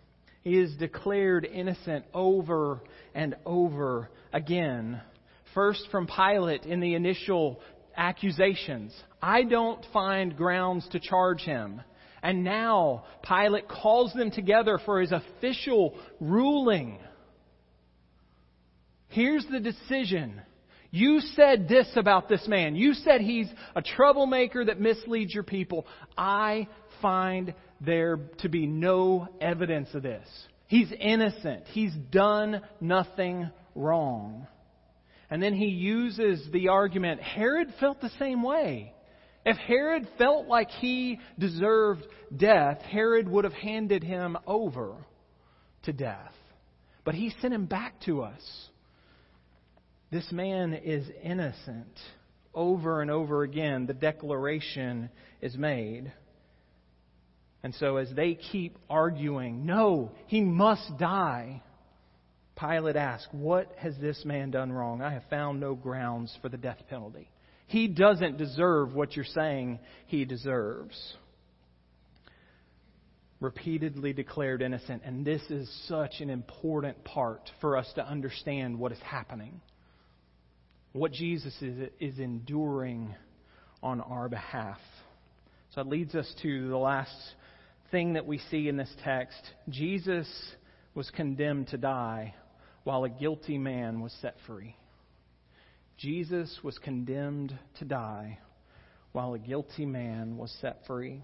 He 0.43 0.59
is 0.59 0.75
declared 0.77 1.45
innocent 1.45 2.05
over 2.15 2.81
and 3.15 3.37
over 3.45 4.09
again. 4.33 5.01
First 5.55 5.89
from 5.91 6.07
Pilate 6.07 6.65
in 6.65 6.81
the 6.81 6.95
initial 6.95 7.61
accusations. 7.97 8.95
I 9.21 9.43
don't 9.43 9.85
find 9.93 10.37
grounds 10.37 10.89
to 10.93 11.01
charge 11.01 11.41
him. 11.41 11.81
And 12.23 12.45
now 12.45 13.05
Pilate 13.27 13.69
calls 13.69 14.13
them 14.13 14.31
together 14.31 14.79
for 14.85 15.01
his 15.01 15.13
official 15.13 15.99
ruling. 16.21 16.99
Here's 19.09 19.47
the 19.51 19.61
decision. 19.61 20.41
You 20.91 21.21
said 21.21 21.69
this 21.69 21.89
about 21.97 22.29
this 22.29 22.47
man. 22.49 22.75
You 22.75 22.95
said 22.95 23.21
he's 23.21 23.49
a 23.75 23.83
troublemaker 23.83 24.65
that 24.65 24.81
misleads 24.81 25.35
your 25.35 25.43
people. 25.43 25.87
I 26.17 26.69
find 27.03 27.55
there 27.81 28.19
to 28.39 28.49
be 28.49 28.67
no 28.67 29.29
evidence 29.41 29.89
of 29.95 30.03
this. 30.03 30.27
He's 30.67 30.93
innocent. 30.99 31.65
He's 31.69 31.95
done 32.11 32.63
nothing 32.81 33.51
wrong. 33.75 34.47
And 35.31 35.43
then 35.43 35.55
he 35.55 35.67
uses 35.67 36.47
the 36.53 36.69
argument 36.69 37.21
Herod 37.21 37.73
felt 37.81 38.01
the 38.01 38.11
same 38.19 38.43
way. 38.43 38.93
If 39.45 39.57
Herod 39.57 40.07
felt 40.19 40.47
like 40.47 40.71
he 40.71 41.19
deserved 41.39 42.07
death, 42.37 42.83
Herod 42.83 43.29
would 43.29 43.45
have 43.45 43.55
handed 43.55 44.03
him 44.03 44.37
over 44.47 44.95
to 45.85 45.93
death. 45.93 46.35
But 47.05 47.15
he 47.15 47.33
sent 47.41 47.55
him 47.55 47.65
back 47.65 48.01
to 48.03 48.23
us. 48.23 48.43
This 50.11 50.31
man 50.33 50.75
is 50.75 51.07
innocent. 51.23 51.99
Over 52.55 53.01
and 53.01 53.11
over 53.11 53.43
again, 53.43 53.87
the 53.87 53.95
declaration 53.95 55.11
is 55.41 55.57
made. 55.57 56.13
And 57.63 57.75
so, 57.75 57.97
as 57.97 58.09
they 58.15 58.35
keep 58.35 58.79
arguing, 58.89 59.67
no, 59.67 60.13
he 60.27 60.41
must 60.41 60.97
die, 60.99 61.63
Pilate 62.59 62.97
asks, 62.97 63.29
What 63.33 63.73
has 63.79 63.95
this 64.01 64.25
man 64.25 64.51
done 64.51 64.73
wrong? 64.73 65.03
I 65.03 65.13
have 65.13 65.25
found 65.29 65.61
no 65.61 65.75
grounds 65.75 66.37
for 66.41 66.49
the 66.49 66.57
death 66.57 66.79
penalty. 66.89 67.29
He 67.67 67.89
doesn't 67.89 68.39
deserve 68.39 68.95
what 68.95 69.15
you're 69.15 69.25
saying 69.25 69.81
he 70.07 70.25
deserves. 70.25 70.97
Repeatedly 73.41 74.13
declared 74.13 74.63
innocent, 74.63 75.03
and 75.05 75.25
this 75.25 75.43
is 75.51 75.71
such 75.87 76.21
an 76.21 76.31
important 76.31 77.05
part 77.05 77.51
for 77.61 77.77
us 77.77 77.91
to 77.95 78.05
understand 78.05 78.79
what 78.79 78.91
is 78.91 78.99
happening. 79.01 79.61
What 80.93 81.13
Jesus 81.13 81.55
is, 81.61 81.89
is 82.01 82.19
enduring 82.19 83.15
on 83.83 84.01
our 84.01 84.29
behalf. 84.29 84.81
So 85.75 85.83
it 85.83 85.87
leads 85.87 86.15
us 86.15 86.33
to 86.43 86.69
the 86.69 86.77
last 86.77 87.13
thing 87.91 88.15
that 88.15 88.27
we 88.27 88.39
see 88.51 88.69
in 88.69 88.77
this 88.77 88.95
text. 89.05 89.41
Jesus 89.69 90.29
was 90.95 91.11
condemned 91.11 91.69
to 91.69 91.79
die 91.79 92.35
while 92.85 93.05
a 93.05 93.09
guilty 93.09 93.59
man 93.59 94.01
was 94.01 94.13
set 94.21 94.37
free. 94.47 94.77
Jesus 95.97 96.59
was 96.63 96.79
condemned 96.79 97.59
to 97.79 97.85
die 97.85 98.39
while 99.13 99.35
a 99.35 99.39
guilty 99.39 99.87
man 99.87 100.37
was 100.37 100.57
set 100.61 100.81
free. 100.87 101.23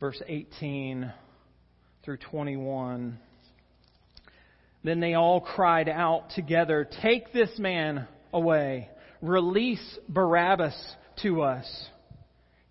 Verse 0.00 0.20
18 0.26 1.12
through 2.04 2.18
21. 2.18 3.18
Then 4.82 5.00
they 5.00 5.14
all 5.14 5.40
cried 5.40 5.88
out 5.88 6.30
together, 6.30 6.88
Take 7.02 7.32
this 7.32 7.58
man 7.58 8.06
away. 8.32 8.88
Release 9.20 9.98
Barabbas 10.08 10.74
to 11.22 11.42
us. 11.42 11.88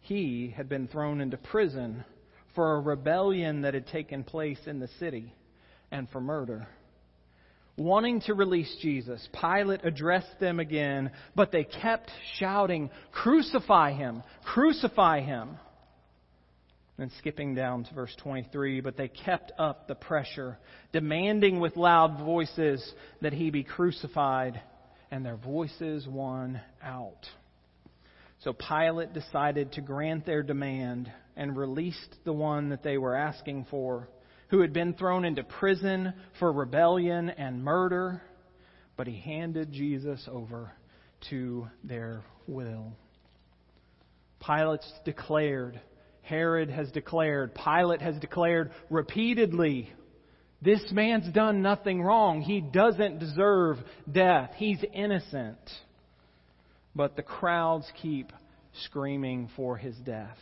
He 0.10 0.54
had 0.58 0.68
been 0.68 0.88
thrown 0.88 1.22
into 1.22 1.38
prison 1.38 2.04
for 2.54 2.76
a 2.76 2.82
rebellion 2.82 3.62
that 3.62 3.74
had 3.74 3.88
taken 3.88 4.24
place 4.24 4.60
in 4.66 4.80
the 4.80 4.90
city 5.00 5.34
and 5.92 6.10
for 6.10 6.20
murder 6.20 6.68
wanting 7.80 8.22
to 8.22 8.34
release 8.34 8.76
Jesus, 8.82 9.28
Pilate 9.40 9.86
addressed 9.86 10.40
them 10.40 10.60
again, 10.60 11.12
but 11.36 11.52
they 11.52 11.64
kept 11.64 12.12
shouting, 12.38 12.90
Crucify 13.12 13.94
him! 13.94 14.22
Crucify 14.44 15.22
him! 15.22 15.58
And 16.98 17.12
skipping 17.20 17.56
down 17.56 17.86
to 17.86 17.94
verse 17.94 18.14
23, 18.22 18.82
but 18.82 18.98
they 18.98 19.08
kept 19.08 19.54
up 19.58 19.88
the 19.88 19.96
pressure, 19.96 20.58
demanding 20.92 21.62
with 21.62 21.78
loud 21.78 22.20
voices 22.20 22.94
that 23.22 23.32
he 23.32 23.50
be 23.50 23.64
crucified, 23.64 24.62
and 25.10 25.26
their 25.26 25.38
voices 25.38 26.06
won 26.06 26.60
out. 26.84 27.26
So 28.44 28.54
Pilate 28.54 29.14
decided 29.14 29.74
to 29.74 29.82
grant 29.82 30.26
their 30.26 30.44
demand 30.44 31.12
and 31.36 31.58
released 31.58 32.16
the 32.24 32.34
one 32.34 32.70
that 32.70 32.84
they 32.84 32.98
were 32.98 33.16
asking 33.16 33.68
for 33.70 34.10
who 34.50 34.62
had 34.62 34.74
been 34.74 34.94
thrown 34.94 35.26
into 35.26 35.44
prison 35.44 36.14
for 36.40 36.52
rebellion 36.52 37.30
and 37.30 37.64
murder, 37.64 38.22
but 38.98 39.08
he 39.08 39.20
handed 39.20 39.72
Jesus 39.72 40.28
over 40.32 40.72
to 41.30 41.68
their 41.84 42.24
will. 42.48 42.94
Pilate's 44.40 44.92
declared, 45.06 45.80
Herod 46.22 46.70
has 46.70 46.90
declared, 46.92 47.54
Pilate 47.54 48.02
has 48.02 48.18
declared 48.20 48.72
repeatedly, 48.90 49.92
this 50.62 50.82
man's 50.92 51.32
done 51.34 51.62
nothing 51.62 52.02
wrong. 52.02 52.42
He 52.42 52.60
doesn't 52.60 53.20
deserve 53.20 53.78
death. 54.12 54.52
He's 54.58 54.84
innocent. 54.94 55.58
But 56.96 57.16
the 57.16 57.24
crowds 57.24 57.90
keep 58.02 58.32
screaming 58.86 59.50
for 59.56 59.78
his 59.78 59.96
death. 59.98 60.38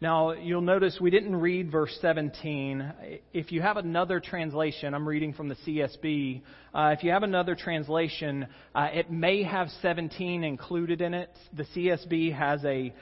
Now, 0.00 0.32
you'll 0.32 0.60
notice 0.60 0.98
we 1.00 1.10
didn't 1.10 1.36
read 1.36 1.70
verse 1.70 1.96
17. 2.02 2.92
If 3.32 3.52
you 3.52 3.62
have 3.62 3.78
another 3.78 4.20
translation, 4.20 4.92
I'm 4.92 5.08
reading 5.08 5.32
from 5.32 5.48
the 5.48 5.54
CSB. 5.54 6.42
Uh, 6.74 6.94
if 6.94 7.02
you 7.04 7.10
have 7.10 7.22
another 7.22 7.54
translation, 7.54 8.46
uh, 8.74 8.88
it 8.92 9.10
may 9.10 9.42
have 9.44 9.68
17 9.80 10.44
included 10.44 11.00
in 11.00 11.14
it. 11.14 11.30
The 11.54 11.64
CSB 11.74 12.36
has 12.36 12.62
a 12.66 12.92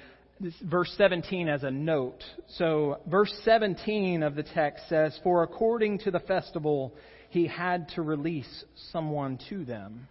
verse 0.63 0.95
17 0.97 1.49
as 1.49 1.65
a 1.65 1.71
note. 1.71 2.23
So, 2.57 3.01
verse 3.11 3.35
17 3.45 4.23
of 4.23 4.35
the 4.35 4.43
text 4.43 4.89
says, 4.89 5.19
For 5.23 5.43
according 5.43 6.01
to 6.01 6.11
the 6.11 6.21
festival, 6.21 6.95
he 7.31 7.47
had 7.47 7.89
to 7.97 8.03
release 8.03 8.65
someone 8.93 9.39
to 9.49 9.65
them. 9.65 10.07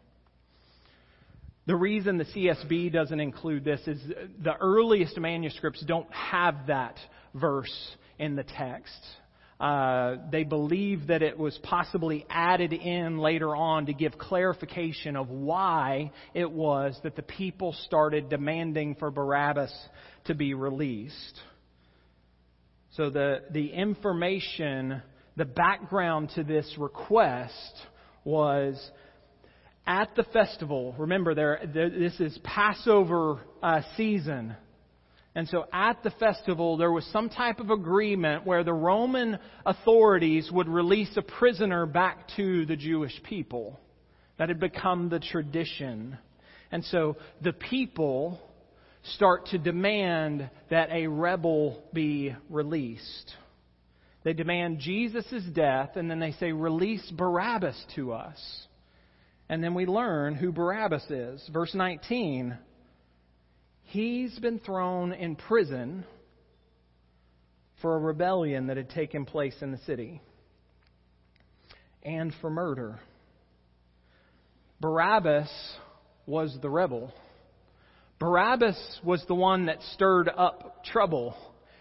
The 1.68 1.76
reason 1.76 2.18
the 2.18 2.26
CSB 2.26 2.92
doesn't 2.92 3.20
include 3.20 3.64
this 3.64 3.82
is 3.86 4.02
the 4.44 4.56
earliest 4.60 5.18
manuscripts 5.18 5.84
don't 5.86 6.12
have 6.12 6.68
that 6.68 6.98
verse 7.36 7.96
in 8.18 8.36
the 8.36 8.44
text. 8.44 8.98
Uh, 9.60 10.16
they 10.32 10.44
believe 10.44 11.06
that 11.08 11.22
it 11.22 11.38
was 11.38 11.56
possibly 11.62 12.26
added 12.32 12.74
in 12.74 13.20
later 13.20 13.56
on 13.56 13.86
to 13.86 13.94
give 13.94 14.18
clarification 14.18 15.16
of 15.16 15.30
why 15.30 16.12
it 16.34 16.50
was 16.50 16.98
that 17.04 17.16
the 17.16 17.22
people 17.22 17.76
started 17.86 18.28
demanding 18.28 18.96
for 18.96 19.12
Barabbas 19.12 19.72
to 20.26 20.34
be 20.34 20.56
released. 20.56 21.40
So 22.96 23.12
the, 23.12 23.44
the 23.52 23.68
information, 23.68 25.04
the 25.36 25.46
background 25.46 26.32
to 26.36 26.44
this 26.44 26.74
request 26.80 27.74
was 28.24 28.84
at 29.92 30.16
the 30.16 30.24
festival. 30.24 30.96
Remember, 30.98 31.36
there, 31.36 31.60
this 31.74 32.18
is 32.22 32.40
Passover 32.46 33.42
uh, 33.62 33.82
season. 33.98 34.56
And 35.36 35.50
so 35.50 35.66
at 35.74 36.02
the 36.02 36.12
festival, 36.12 36.78
there 36.78 36.94
was 36.94 37.06
some 37.12 37.28
type 37.28 37.60
of 37.60 37.72
agreement 37.72 38.46
where 38.46 38.64
the 38.64 38.74
Roman 38.74 39.38
authorities 39.66 40.50
would 40.50 40.70
release 40.70 41.12
a 41.18 41.22
prisoner 41.22 41.86
back 41.86 42.30
to 42.38 42.66
the 42.66 42.78
Jewish 42.78 43.22
people. 43.24 43.82
That 44.38 44.48
had 44.48 44.62
become 44.62 45.10
the 45.10 45.20
tradition. 45.20 46.18
And 46.72 46.86
so 46.86 47.18
the 47.42 47.54
people 47.54 48.40
start 49.16 49.48
to 49.48 49.58
demand 49.58 50.50
that 50.70 50.90
a 50.90 51.08
rebel 51.08 51.84
be 51.94 52.34
released. 52.50 53.36
They 54.24 54.32
demand 54.32 54.80
Jesus' 54.80 55.44
death, 55.54 55.98
and 55.98 56.10
then 56.10 56.20
they 56.20 56.32
say, 56.32 56.54
Release 56.54 57.12
Barabbas 57.12 57.86
to 57.96 58.14
us. 58.14 58.40
And 59.52 59.62
then 59.62 59.74
we 59.74 59.86
learn 59.86 60.36
who 60.36 60.54
Barabbas 60.54 61.12
is. 61.12 61.50
Verse 61.52 61.76
19 61.76 62.58
He's 63.84 64.40
been 64.40 64.60
thrown 64.60 65.12
in 65.12 65.36
prison 65.36 66.06
for 67.82 67.98
a 67.98 68.00
rebellion 68.00 68.68
that 68.68 68.78
had 68.78 68.90
taken 68.90 69.26
place 69.26 69.56
in 69.62 69.74
the 69.74 69.78
city 69.80 70.22
and 72.02 72.34
for 72.40 72.50
murder. 72.50 73.02
Barabbas 74.80 75.52
was 76.26 76.58
the 76.62 76.70
rebel. 76.70 77.14
Barabbas 78.20 79.02
was 79.04 79.22
the 79.28 79.36
one 79.36 79.66
that 79.66 79.82
stirred 79.94 80.30
up 80.30 80.86
trouble. 80.86 81.36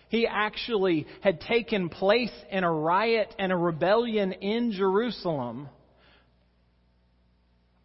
He 0.08 0.26
actually 0.26 1.06
had 1.20 1.40
taken 1.42 1.88
place 1.88 2.32
in 2.50 2.64
a 2.64 2.72
riot 2.72 3.32
and 3.38 3.52
a 3.52 3.56
rebellion 3.56 4.32
in 4.32 4.72
Jerusalem 4.72 5.68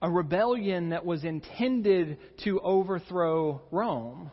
a 0.06 0.12
rebellion 0.12 0.90
that 0.90 1.04
was 1.04 1.24
intended 1.24 2.20
to 2.44 2.60
overthrow 2.60 3.60
Rome. 3.72 4.30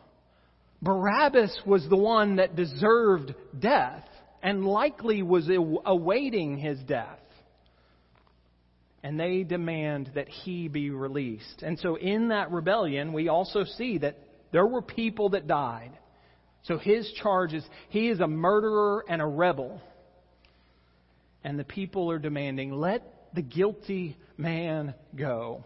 Barabbas 0.83 1.61
was 1.65 1.83
the 1.89 1.97
one 1.97 2.35
that 2.35 2.55
deserved 2.55 3.33
death 3.57 4.07
and 4.43 4.67
likely 4.67 5.23
was 5.23 5.49
awaiting 5.83 6.59
his 6.59 6.77
death. 6.81 7.17
And 9.01 9.19
they 9.19 9.41
demand 9.41 10.11
that 10.13 10.29
he 10.29 10.67
be 10.67 10.91
released. 10.91 11.63
And 11.63 11.79
so 11.79 11.95
in 11.95 12.27
that 12.27 12.51
rebellion, 12.51 13.11
we 13.11 13.27
also 13.27 13.63
see 13.63 13.97
that 13.97 14.19
there 14.51 14.67
were 14.67 14.83
people 14.83 15.29
that 15.29 15.47
died. 15.47 15.97
So 16.65 16.77
his 16.77 17.11
charge 17.13 17.55
is 17.55 17.65
he 17.89 18.09
is 18.09 18.19
a 18.19 18.27
murderer 18.27 19.03
and 19.09 19.23
a 19.23 19.25
rebel. 19.25 19.81
And 21.43 21.57
the 21.57 21.63
people 21.63 22.11
are 22.11 22.19
demanding, 22.19 22.73
let 22.73 23.01
the 23.33 23.41
guilty 23.41 24.17
man 24.37 24.93
go. 25.15 25.63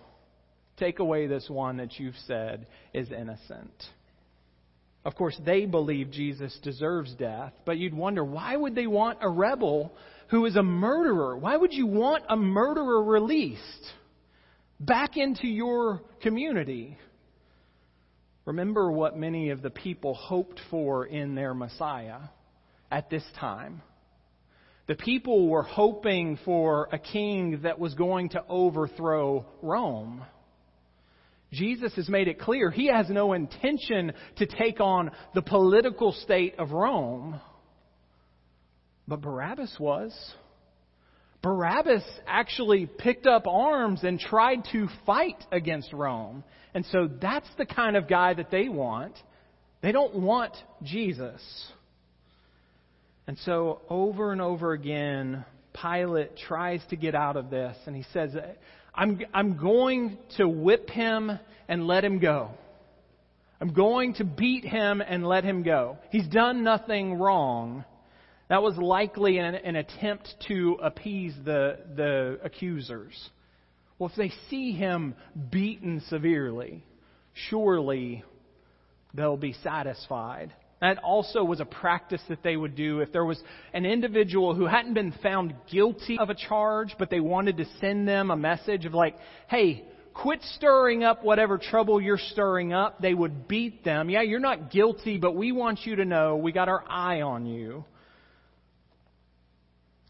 Take 0.78 1.00
away 1.00 1.28
this 1.28 1.50
one 1.50 1.78
that 1.78 2.00
you've 2.00 2.18
said 2.28 2.68
is 2.94 3.12
innocent. 3.12 3.72
Of 5.06 5.16
course, 5.16 5.40
they 5.46 5.66
believe 5.66 6.12
Jesus 6.12 6.58
deserves 6.64 7.14
death, 7.16 7.54
but 7.66 7.78
you'd 7.78 7.94
wonder 7.94 8.24
why 8.24 8.56
would 8.56 8.76
they 8.76 8.88
want 8.88 9.20
a 9.22 9.30
rebel 9.30 9.94
who 10.30 10.46
is 10.46 10.56
a 10.56 10.64
murderer? 10.64 11.38
Why 11.38 11.56
would 11.56 11.74
you 11.74 11.88
want 11.88 12.26
a 12.28 12.36
murderer 12.36 13.02
released 13.02 13.94
back 14.80 15.16
into 15.16 15.48
your 15.48 16.02
community? 16.22 16.98
Remember 18.46 18.92
what 18.92 19.18
many 19.18 19.50
of 19.50 19.62
the 19.62 19.70
people 19.70 20.14
hoped 20.14 20.60
for 20.70 21.06
in 21.06 21.36
their 21.36 21.54
Messiah 21.54 22.20
at 22.92 23.10
this 23.10 23.24
time. 23.40 23.82
The 24.88 24.96
people 24.96 25.50
were 25.50 25.64
hoping 25.64 26.40
for 26.46 26.88
a 26.92 26.98
king 26.98 27.62
that 27.64 27.78
was 27.78 27.94
going 27.94 28.30
to 28.30 28.44
overthrow 28.48 29.46
Rome. 29.62 30.24
Jesus 31.52 31.94
has 31.96 32.10
made 32.10 32.28
it 32.28 32.40
clear 32.40 32.72
he 32.72 32.88
has 32.88 33.10
no 33.10 33.34
intention 33.34 34.14
to 34.38 34.46
take 34.46 34.80
on 34.80 35.12
the 35.34 35.42
political 35.42 36.12
state 36.12 36.56
of 36.58 36.72
Rome. 36.72 37.40
But 39.08 39.22
Barabbas 39.22 39.76
was. 39.80 40.14
Barabbas 41.42 42.04
actually 42.26 42.86
picked 42.86 43.28
up 43.28 43.48
arms 43.48 44.04
and 44.04 44.20
tried 44.20 44.64
to 44.72 44.88
fight 45.06 45.42
against 45.52 45.94
Rome. 45.94 46.44
And 46.74 46.86
so 46.92 47.10
that's 47.22 47.48
the 47.58 47.66
kind 47.66 47.96
of 47.96 48.08
guy 48.08 48.34
that 48.34 48.52
they 48.52 48.68
want. 48.68 49.18
They 49.82 49.92
don't 49.92 50.16
want 50.16 50.54
Jesus. 50.84 51.42
And 53.28 53.38
so, 53.40 53.82
over 53.90 54.32
and 54.32 54.40
over 54.40 54.72
again, 54.72 55.44
Pilate 55.74 56.38
tries 56.38 56.82
to 56.90 56.96
get 56.96 57.14
out 57.14 57.36
of 57.36 57.50
this, 57.50 57.76
and 57.86 57.94
he 57.94 58.06
says, 58.14 58.32
I'm, 58.96 59.20
I'm 59.34 59.58
going 59.58 60.18
to 60.38 60.48
whip 60.48 60.90
him 60.90 61.38
and 61.68 61.88
let 61.88 62.06
him 62.06 62.20
go. 62.20 62.52
I'm 63.60 63.74
going 63.74 64.14
to 64.16 64.24
beat 64.24 64.64
him 64.64 65.02
and 65.02 65.28
let 65.28 65.44
him 65.44 65.64
go. 65.64 65.98
He's 66.10 66.28
done 66.28 66.64
nothing 66.64 67.16
wrong. 67.16 67.84
That 68.50 68.64
was 68.64 68.78
likely 68.78 69.40
an, 69.40 69.56
an 69.56 69.76
attempt 69.76 70.34
to 70.48 70.78
appease 70.82 71.34
the, 71.44 71.80
the 71.96 72.40
accusers. 72.44 73.30
Well, 74.00 74.10
if 74.10 74.16
they 74.16 74.32
see 74.50 74.72
him 74.72 75.16
beaten 75.52 76.02
severely, 76.08 76.84
surely 77.50 78.24
they'll 79.14 79.38
be 79.38 79.54
satisfied. 79.64 80.54
That 80.80 81.00
also 81.00 81.44
was 81.44 81.60
a 81.60 81.66
practice 81.66 82.22
that 82.30 82.44
they 82.44 82.56
would 82.56 82.76
do 82.76 83.00
if 83.00 83.12
there 83.12 83.26
was 83.26 83.42
an 83.74 83.86
individual 83.86 84.54
who 84.54 84.66
hadn't 84.66 84.94
been 84.94 85.14
found 85.24 85.56
guilty 85.72 86.20
of 86.20 86.30
a 86.30 86.36
charge, 86.36 86.96
but 87.00 87.10
they 87.10 87.20
wanted 87.20 87.58
to 87.58 87.66
send 87.82 88.08
them 88.08 88.30
a 88.30 88.36
message 88.36 88.86
of 88.86 88.94
like, 88.94 89.16
hey, 89.48 89.84
quit 90.14 90.40
stirring 90.56 91.04
up 91.04 91.24
whatever 91.24 91.58
trouble 91.58 92.00
you're 92.00 92.18
stirring 92.18 92.74
up. 92.74 93.02
They 93.02 93.14
would 93.14 93.48
beat 93.48 93.84
them. 93.84 94.10
Yeah, 94.10 94.22
you're 94.22 94.40
not 94.40 94.72
guilty, 94.72 95.18
but 95.18 95.36
we 95.36 95.52
want 95.52 95.80
you 95.84 95.96
to 95.96 96.06
know 96.06 96.38
we 96.38 96.52
got 96.52 96.70
our 96.70 96.84
eye 96.88 97.22
on 97.22 97.48
you. 97.48 97.84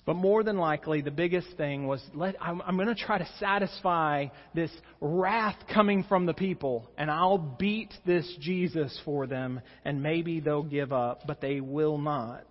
But 0.08 0.16
more 0.16 0.42
than 0.42 0.58
likely, 0.58 1.02
the 1.02 1.12
biggest 1.12 1.50
thing 1.58 1.86
was 1.86 2.02
let, 2.14 2.42
I'm, 2.42 2.62
I'm 2.62 2.78
going 2.78 2.88
to 2.88 2.96
try 2.96 3.18
to 3.18 3.28
satisfy 3.42 4.28
this 4.56 4.72
wrath 5.02 5.58
coming 5.74 6.06
from 6.06 6.26
the 6.26 6.34
people, 6.34 6.90
and 6.98 7.12
I'll 7.12 7.38
beat 7.38 7.94
this 8.06 8.26
Jesus 8.40 8.98
for 9.04 9.28
them, 9.28 9.60
and 9.84 10.02
maybe 10.02 10.40
they'll 10.40 10.64
give 10.64 10.94
up, 10.94 11.24
but 11.28 11.42
they 11.42 11.60
will 11.60 11.98
not. 11.98 12.46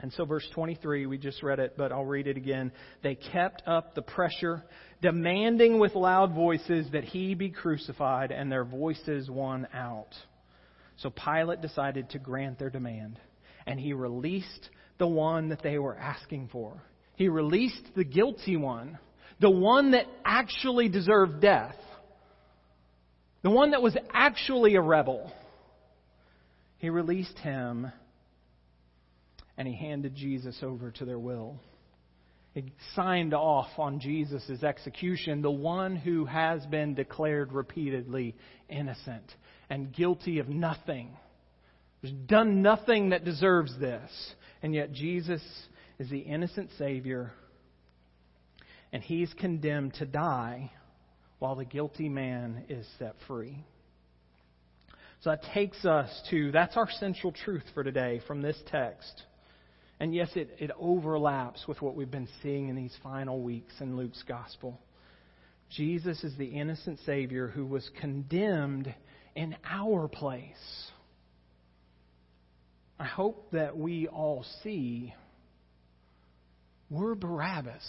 And 0.00 0.12
so, 0.14 0.24
verse 0.24 0.44
23, 0.52 1.06
we 1.06 1.18
just 1.18 1.40
read 1.44 1.60
it, 1.60 1.74
but 1.76 1.92
I'll 1.92 2.04
read 2.04 2.26
it 2.26 2.36
again. 2.36 2.72
They 3.04 3.14
kept 3.14 3.62
up 3.68 3.94
the 3.94 4.02
pressure, 4.02 4.64
demanding 5.00 5.78
with 5.78 5.94
loud 5.94 6.34
voices 6.34 6.88
that 6.90 7.04
he 7.04 7.34
be 7.36 7.50
crucified, 7.50 8.32
and 8.32 8.50
their 8.50 8.64
voices 8.64 9.30
won 9.30 9.68
out. 9.72 10.16
So 10.96 11.10
Pilate 11.10 11.60
decided 11.60 12.10
to 12.10 12.18
grant 12.18 12.58
their 12.58 12.70
demand, 12.70 13.20
and 13.68 13.78
he 13.78 13.92
released 13.92 14.68
the 15.00 15.06
one 15.08 15.48
that 15.48 15.62
they 15.64 15.78
were 15.78 15.96
asking 15.96 16.48
for. 16.52 16.80
He 17.16 17.28
released 17.28 17.82
the 17.96 18.04
guilty 18.04 18.56
one, 18.56 18.98
the 19.40 19.50
one 19.50 19.92
that 19.92 20.06
actually 20.24 20.88
deserved 20.88 21.40
death, 21.40 21.74
the 23.42 23.50
one 23.50 23.72
that 23.72 23.82
was 23.82 23.96
actually 24.12 24.76
a 24.76 24.80
rebel. 24.80 25.32
He 26.78 26.90
released 26.90 27.36
him 27.38 27.90
and 29.56 29.66
he 29.66 29.74
handed 29.74 30.14
Jesus 30.14 30.56
over 30.62 30.90
to 30.92 31.04
their 31.04 31.18
will. 31.18 31.58
He 32.52 32.72
signed 32.94 33.32
off 33.32 33.70
on 33.78 34.00
Jesus' 34.00 34.62
execution, 34.62 35.40
the 35.40 35.50
one 35.50 35.96
who 35.96 36.26
has 36.26 36.64
been 36.66 36.94
declared 36.94 37.52
repeatedly 37.52 38.34
innocent 38.68 39.34
and 39.70 39.92
guilty 39.92 40.40
of 40.40 40.48
nothing. 40.48 41.16
Has 42.02 42.12
done 42.12 42.60
nothing 42.60 43.10
that 43.10 43.24
deserves 43.24 43.78
this. 43.78 44.10
And 44.62 44.74
yet 44.74 44.92
Jesus 44.92 45.42
is 45.98 46.10
the 46.10 46.18
innocent 46.18 46.70
Savior, 46.78 47.32
and 48.92 49.02
he's 49.02 49.32
condemned 49.34 49.94
to 49.94 50.06
die 50.06 50.70
while 51.38 51.54
the 51.54 51.64
guilty 51.64 52.08
man 52.08 52.64
is 52.68 52.86
set 52.98 53.14
free. 53.26 53.64
So 55.22 55.30
that 55.30 55.42
takes 55.54 55.84
us 55.84 56.08
to, 56.30 56.50
that's 56.50 56.76
our 56.76 56.88
central 56.98 57.32
truth 57.32 57.64
for 57.74 57.84
today 57.84 58.20
from 58.26 58.40
this 58.40 58.56
text. 58.70 59.22
And 59.98 60.14
yes, 60.14 60.30
it, 60.34 60.56
it 60.58 60.70
overlaps 60.78 61.68
with 61.68 61.82
what 61.82 61.94
we've 61.94 62.10
been 62.10 62.28
seeing 62.42 62.68
in 62.68 62.76
these 62.76 62.96
final 63.02 63.42
weeks 63.42 63.74
in 63.80 63.96
Luke's 63.98 64.22
gospel. 64.26 64.80
Jesus 65.70 66.24
is 66.24 66.36
the 66.36 66.46
innocent 66.46 66.98
Savior 67.04 67.48
who 67.48 67.66
was 67.66 67.88
condemned 68.00 68.92
in 69.36 69.54
our 69.64 70.08
place 70.08 70.89
I 73.00 73.06
hope 73.06 73.52
that 73.52 73.78
we 73.78 74.08
all 74.08 74.44
see 74.62 75.14
we're 76.90 77.14
Barabbas. 77.14 77.82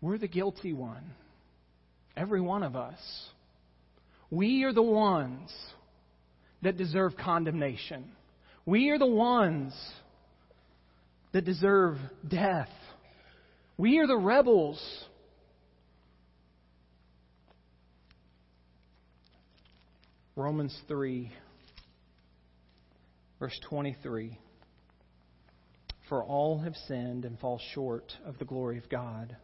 We're 0.00 0.18
the 0.18 0.26
guilty 0.26 0.72
one. 0.72 1.04
Every 2.16 2.40
one 2.40 2.64
of 2.64 2.74
us. 2.74 2.98
We 4.32 4.64
are 4.64 4.72
the 4.72 4.82
ones 4.82 5.52
that 6.62 6.76
deserve 6.76 7.16
condemnation. 7.16 8.10
We 8.64 8.88
are 8.88 8.98
the 8.98 9.06
ones 9.06 9.74
that 11.32 11.44
deserve 11.44 11.98
death. 12.26 12.70
We 13.78 13.98
are 13.98 14.08
the 14.08 14.16
rebels. 14.16 14.82
Romans 20.38 20.78
3, 20.86 21.32
verse 23.40 23.58
23. 23.70 24.38
For 26.10 26.22
all 26.22 26.58
have 26.58 26.74
sinned 26.86 27.24
and 27.24 27.40
fall 27.40 27.58
short 27.72 28.12
of 28.26 28.38
the 28.38 28.44
glory 28.44 28.76
of 28.76 28.86
God. 28.90 29.34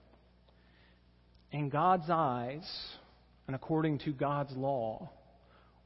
In 1.50 1.70
God's 1.70 2.10
eyes, 2.10 2.70
and 3.46 3.56
according 3.56 4.00
to 4.00 4.12
God's 4.12 4.52
law, 4.54 5.10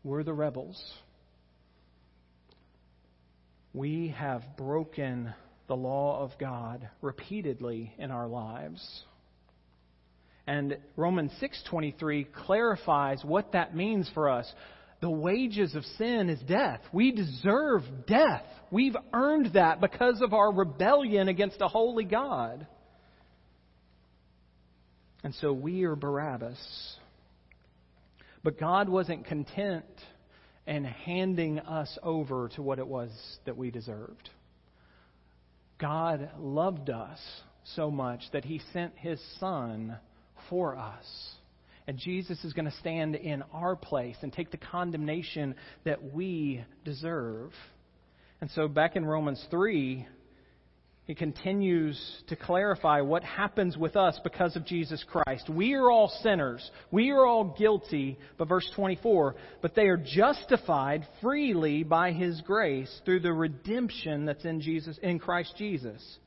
we're 0.02 0.24
the 0.24 0.32
rebels. 0.32 0.82
We 3.72 4.12
have 4.18 4.42
broken 4.56 5.32
the 5.68 5.76
law 5.76 6.20
of 6.20 6.32
God 6.40 6.88
repeatedly 7.00 7.94
in 7.96 8.10
our 8.10 8.26
lives. 8.26 9.04
And 10.48 10.78
Romans 10.96 11.30
6:23 11.38 12.24
clarifies 12.24 13.24
what 13.24 13.52
that 13.52 13.76
means 13.76 14.08
for 14.10 14.28
us. 14.28 14.52
The 15.00 15.10
wages 15.10 15.74
of 15.74 15.84
sin 15.98 16.30
is 16.30 16.40
death. 16.48 16.80
We 16.92 17.12
deserve 17.12 17.82
death. 18.06 18.44
We've 18.70 18.96
earned 19.12 19.52
that 19.54 19.80
because 19.80 20.22
of 20.22 20.32
our 20.32 20.52
rebellion 20.52 21.28
against 21.28 21.60
a 21.60 21.68
holy 21.68 22.04
God. 22.04 22.66
And 25.22 25.34
so 25.40 25.52
we 25.52 25.84
are 25.84 25.96
Barabbas. 25.96 26.58
But 28.42 28.58
God 28.58 28.88
wasn't 28.88 29.26
content 29.26 29.84
in 30.66 30.84
handing 30.84 31.58
us 31.58 31.98
over 32.02 32.48
to 32.56 32.62
what 32.62 32.78
it 32.78 32.86
was 32.86 33.10
that 33.44 33.56
we 33.56 33.70
deserved. 33.70 34.30
God 35.78 36.30
loved 36.38 36.90
us 36.90 37.18
so 37.74 37.90
much 37.90 38.22
that 38.32 38.44
he 38.44 38.60
sent 38.72 38.96
his 38.96 39.20
Son 39.38 39.96
for 40.48 40.76
us. 40.76 41.04
And 41.86 41.98
Jesus 41.98 42.42
is 42.44 42.52
going 42.52 42.64
to 42.64 42.76
stand 42.78 43.14
in 43.14 43.42
our 43.52 43.76
place 43.76 44.16
and 44.22 44.32
take 44.32 44.50
the 44.50 44.56
condemnation 44.56 45.54
that 45.84 46.12
we 46.12 46.64
deserve. 46.84 47.52
And 48.40 48.50
so, 48.50 48.66
back 48.66 48.96
in 48.96 49.04
Romans 49.04 49.44
3, 49.50 50.06
he 51.04 51.14
continues 51.14 51.96
to 52.26 52.34
clarify 52.34 53.00
what 53.00 53.22
happens 53.22 53.76
with 53.76 53.94
us 53.94 54.18
because 54.24 54.56
of 54.56 54.66
Jesus 54.66 55.04
Christ. 55.04 55.48
We 55.48 55.74
are 55.74 55.88
all 55.88 56.08
sinners. 56.22 56.68
We 56.90 57.10
are 57.10 57.24
all 57.24 57.54
guilty. 57.56 58.18
But 58.36 58.48
verse 58.48 58.68
24, 58.74 59.36
but 59.62 59.76
they 59.76 59.86
are 59.86 59.96
justified 59.96 61.06
freely 61.22 61.84
by 61.84 62.10
his 62.10 62.40
grace 62.40 63.00
through 63.04 63.20
the 63.20 63.32
redemption 63.32 64.24
that's 64.24 64.44
in 64.44 64.60
Jesus 64.60 64.98
in 65.00 65.20
Christ 65.20 65.54
Jesus. 65.56 66.18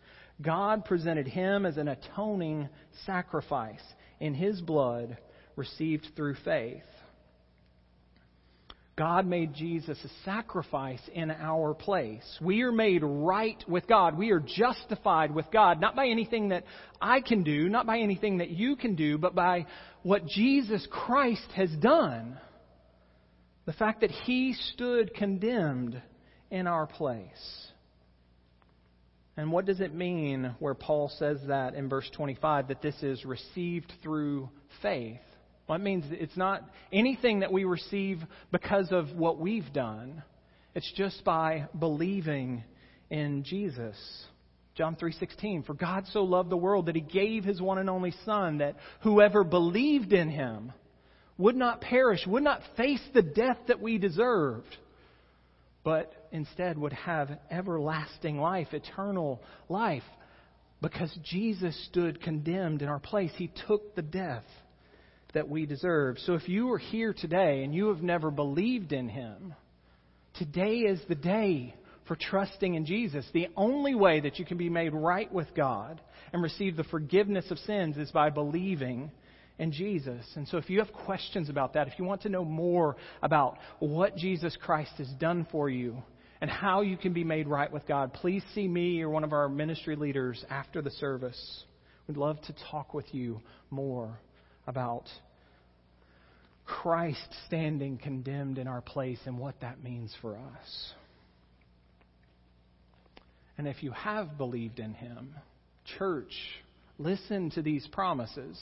God 0.42 0.86
presented 0.86 1.28
him 1.28 1.66
as 1.66 1.76
an 1.76 1.90
atoning 1.90 2.70
sacrifice 3.06 3.84
in 4.22 4.34
his 4.34 4.62
blood 4.62 5.18
received 5.60 6.08
through 6.16 6.36
faith. 6.44 6.82
God 9.00 9.26
made 9.26 9.54
Jesus 9.54 9.98
a 10.04 10.26
sacrifice 10.26 11.00
in 11.14 11.32
our 11.32 11.74
place. 11.74 12.38
We 12.42 12.64
are 12.64 12.72
made 12.72 13.02
right 13.02 13.64
with 13.66 13.88
God. 13.88 14.18
We 14.18 14.32
are 14.32 14.42
justified 14.42 15.34
with 15.34 15.46
God, 15.54 15.80
not 15.80 15.96
by 15.96 16.08
anything 16.08 16.50
that 16.50 16.66
I 17.02 17.22
can 17.22 17.44
do, 17.44 17.70
not 17.70 17.86
by 17.86 18.00
anything 18.00 18.40
that 18.40 18.50
you 18.50 18.76
can 18.76 18.96
do, 18.96 19.18
but 19.18 19.34
by 19.34 19.68
what 20.04 20.26
Jesus 20.26 20.86
Christ 20.92 21.48
has 21.56 21.70
done. 21.80 22.38
The 23.66 23.72
fact 23.72 24.02
that 24.02 24.12
He 24.12 24.54
stood 24.74 25.14
condemned 25.14 26.02
in 26.52 26.68
our 26.68 26.86
place. 26.86 27.68
And 29.38 29.50
what 29.50 29.66
does 29.66 29.80
it 29.80 29.94
mean 29.94 30.54
where 30.60 30.74
Paul 30.74 31.10
says 31.18 31.38
that 31.48 31.74
in 31.74 31.88
verse 31.88 32.10
25, 32.18 32.68
that 32.68 32.82
this 32.82 33.02
is 33.02 33.24
received 33.24 33.94
through 34.04 34.50
faith? 34.82 35.22
Well, 35.70 35.78
it 35.78 35.84
means 35.84 36.06
it's 36.10 36.36
not 36.36 36.68
anything 36.92 37.42
that 37.42 37.54
we 37.54 37.64
receive 37.64 38.24
because 38.52 38.88
of 38.92 39.12
what 39.16 39.40
we've 39.40 39.72
done. 39.72 40.24
It's 40.74 40.92
just 40.98 41.24
by 41.24 41.68
believing 41.78 42.64
in 43.12 43.44
Jesus. 43.44 43.96
John 44.74 44.96
3:16 44.96 45.62
For 45.68 45.76
God 45.76 46.08
so 46.08 46.24
loved 46.24 46.50
the 46.50 46.58
world 46.58 46.88
that 46.88 46.96
he 46.96 47.02
gave 47.02 47.44
his 47.44 47.62
one 47.62 47.78
and 47.78 47.88
only 47.88 48.10
son 48.26 48.58
that 48.58 48.78
whoever 49.02 49.44
believed 49.44 50.12
in 50.12 50.32
him 50.32 50.74
would 51.38 51.56
not 51.56 51.82
perish, 51.82 52.26
would 52.26 52.44
not 52.44 52.64
face 52.76 53.08
the 53.14 53.22
death 53.22 53.60
that 53.68 53.80
we 53.80 54.00
deserved, 54.00 54.76
but 55.84 56.12
instead 56.32 56.80
would 56.80 56.94
have 56.94 57.30
everlasting 57.52 58.40
life, 58.40 58.74
eternal 58.74 59.40
life. 59.70 60.04
Because 60.82 61.16
Jesus 61.24 61.80
stood 61.86 62.24
condemned 62.24 62.82
in 62.82 62.88
our 62.88 63.00
place, 63.00 63.32
he 63.36 63.52
took 63.68 63.94
the 63.94 64.02
death 64.02 64.46
that 65.34 65.48
we 65.48 65.66
deserve. 65.66 66.18
So 66.20 66.34
if 66.34 66.48
you 66.50 66.72
are 66.74 66.78
here 66.78 67.14
today 67.14 67.64
and 67.64 67.74
you 67.74 67.90
have 67.90 68.02
never 68.02 68.32
believed 68.32 68.92
in 68.92 69.10
Him, 69.10 69.54
today 70.36 70.80
is 70.80 71.00
the 71.08 71.16
day 71.16 71.76
for 72.08 72.16
trusting 72.16 72.74
in 72.74 72.86
Jesus. 72.86 73.26
The 73.34 73.50
only 73.56 73.96
way 73.96 74.22
that 74.22 74.40
you 74.40 74.46
can 74.46 74.58
be 74.58 74.70
made 74.70 74.94
right 74.94 75.32
with 75.32 75.54
God 75.56 76.02
and 76.34 76.42
receive 76.42 76.76
the 76.76 76.84
forgiveness 76.86 77.52
of 77.52 77.60
sins 77.60 77.98
is 77.98 78.12
by 78.12 78.30
believing 78.32 79.12
in 79.60 79.72
Jesus. 79.72 80.26
And 80.36 80.48
so 80.48 80.58
if 80.58 80.70
you 80.70 80.80
have 80.80 80.92
questions 80.92 81.50
about 81.50 81.74
that, 81.74 81.88
if 81.88 81.94
you 82.00 82.06
want 82.06 82.22
to 82.24 82.30
know 82.30 82.46
more 82.46 82.96
about 83.22 83.58
what 83.80 84.16
Jesus 84.16 84.58
Christ 84.60 84.94
has 84.98 85.10
done 85.20 85.46
for 85.52 85.70
you, 85.70 86.02
and 86.42 86.50
how 86.50 86.82
you 86.82 86.96
can 86.96 87.14
be 87.14 87.24
made 87.24 87.48
right 87.48 87.72
with 87.72 87.86
God, 87.86 88.14
please 88.14 88.44
see 88.56 88.68
me 88.68 89.02
or 89.02 89.10
one 89.10 89.24
of 89.24 89.34
our 89.34 89.50
ministry 89.50 89.96
leaders 89.96 90.44
after 90.50 90.82
the 90.82 90.92
service. 90.92 91.64
We'd 92.08 92.18
love 92.18 92.42
to 92.44 92.56
talk 92.72 92.94
with 92.94 93.14
you 93.14 93.42
more 93.70 94.18
about 94.70 95.06
Christ 96.64 97.28
standing 97.48 97.98
condemned 97.98 98.60
in 98.60 98.68
our 98.68 98.82
place 98.82 99.20
and 99.26 99.40
what 99.40 99.60
that 99.62 99.84
means 99.84 100.16
for 100.22 100.38
us. 100.38 100.94
And 103.58 103.68
if 103.68 103.82
you 103.82 103.92
have 103.92 104.38
believed 104.38 104.80
in 104.80 104.94
him, 104.94 105.34
church, 105.98 106.32
listen 107.00 107.50
to 107.52 107.64
these 107.64 107.86
promises. 107.92 108.58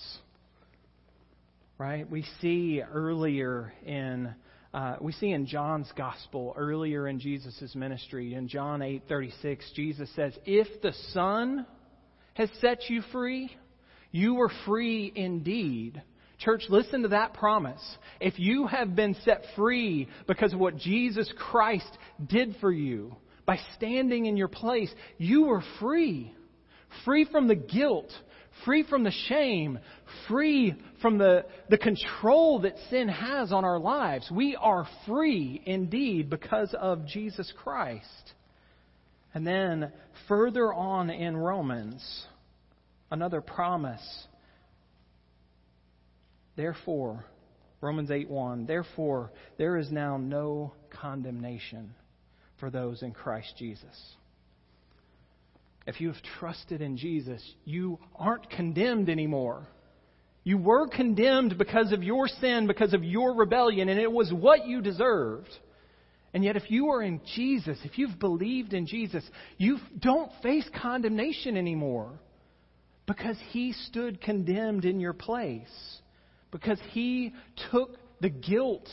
Right? 1.77 2.09
We 2.09 2.25
see 2.41 2.81
earlier 2.81 3.73
in 3.85 4.33
uh, 4.73 4.95
we 5.01 5.11
see 5.11 5.31
in 5.31 5.45
John's 5.45 5.91
gospel 5.95 6.53
earlier 6.57 7.07
in 7.07 7.19
Jesus' 7.19 7.75
ministry 7.75 8.33
in 8.33 8.47
John 8.47 8.79
8:36 8.79 9.73
Jesus 9.75 10.09
says, 10.15 10.37
"If 10.45 10.81
the 10.81 10.93
Son 11.11 11.65
has 12.35 12.49
set 12.59 12.89
you 12.89 13.01
free, 13.11 13.51
you 14.17 14.33
were 14.33 14.51
free 14.65 15.11
indeed. 15.15 16.01
Church, 16.39 16.63
listen 16.69 17.03
to 17.03 17.09
that 17.09 17.35
promise. 17.35 17.81
If 18.19 18.39
you 18.39 18.65
have 18.65 18.95
been 18.95 19.15
set 19.23 19.43
free 19.55 20.07
because 20.25 20.53
of 20.53 20.59
what 20.59 20.77
Jesus 20.77 21.31
Christ 21.37 21.89
did 22.27 22.55
for 22.59 22.71
you, 22.71 23.15
by 23.45 23.59
standing 23.75 24.25
in 24.25 24.35
your 24.35 24.47
place, 24.47 24.91
you 25.19 25.43
were 25.43 25.63
free. 25.79 26.33
Free 27.05 27.25
from 27.31 27.47
the 27.47 27.55
guilt, 27.55 28.11
free 28.65 28.83
from 28.89 29.03
the 29.03 29.13
shame, 29.27 29.77
free 30.27 30.73
from 30.99 31.19
the, 31.19 31.45
the 31.69 31.77
control 31.77 32.61
that 32.61 32.73
sin 32.89 33.07
has 33.07 33.51
on 33.51 33.65
our 33.65 33.79
lives. 33.79 34.29
We 34.31 34.55
are 34.55 34.87
free 35.05 35.61
indeed 35.63 36.29
because 36.29 36.73
of 36.79 37.05
Jesus 37.05 37.53
Christ. 37.63 38.33
And 39.35 39.45
then 39.45 39.91
further 40.27 40.73
on 40.73 41.11
in 41.11 41.37
Romans, 41.37 42.25
another 43.11 43.41
promise. 43.41 44.25
Therefore, 46.55 47.25
Romans 47.81 48.09
8 48.11 48.29
1, 48.29 48.65
therefore, 48.65 49.31
there 49.57 49.77
is 49.77 49.91
now 49.91 50.17
no 50.17 50.73
condemnation 50.89 51.93
for 52.59 52.69
those 52.69 53.03
in 53.03 53.11
Christ 53.11 53.53
Jesus. 53.57 54.15
If 55.85 56.01
you 56.01 56.11
have 56.11 56.21
trusted 56.39 56.81
in 56.81 56.97
Jesus, 56.97 57.41
you 57.63 57.99
aren't 58.15 58.49
condemned 58.49 59.09
anymore. 59.09 59.67
You 60.43 60.57
were 60.57 60.87
condemned 60.87 61.57
because 61.57 61.91
of 61.91 62.03
your 62.03 62.27
sin, 62.27 62.67
because 62.67 62.93
of 62.93 63.03
your 63.03 63.35
rebellion, 63.35 63.89
and 63.89 63.99
it 63.99 64.11
was 64.11 64.31
what 64.33 64.65
you 64.65 64.81
deserved. 64.81 65.49
And 66.33 66.43
yet, 66.43 66.57
if 66.57 66.69
you 66.69 66.89
are 66.89 67.01
in 67.01 67.21
Jesus, 67.35 67.77
if 67.83 67.97
you've 67.97 68.19
believed 68.19 68.73
in 68.73 68.85
Jesus, 68.87 69.23
you 69.57 69.77
don't 69.99 70.31
face 70.41 70.67
condemnation 70.81 71.57
anymore 71.57 72.19
because 73.07 73.37
he 73.49 73.71
stood 73.87 74.21
condemned 74.21 74.85
in 74.85 74.99
your 74.99 75.13
place, 75.13 75.97
because 76.51 76.79
he 76.91 77.33
took 77.71 77.97
the 78.19 78.29
guilt 78.29 78.87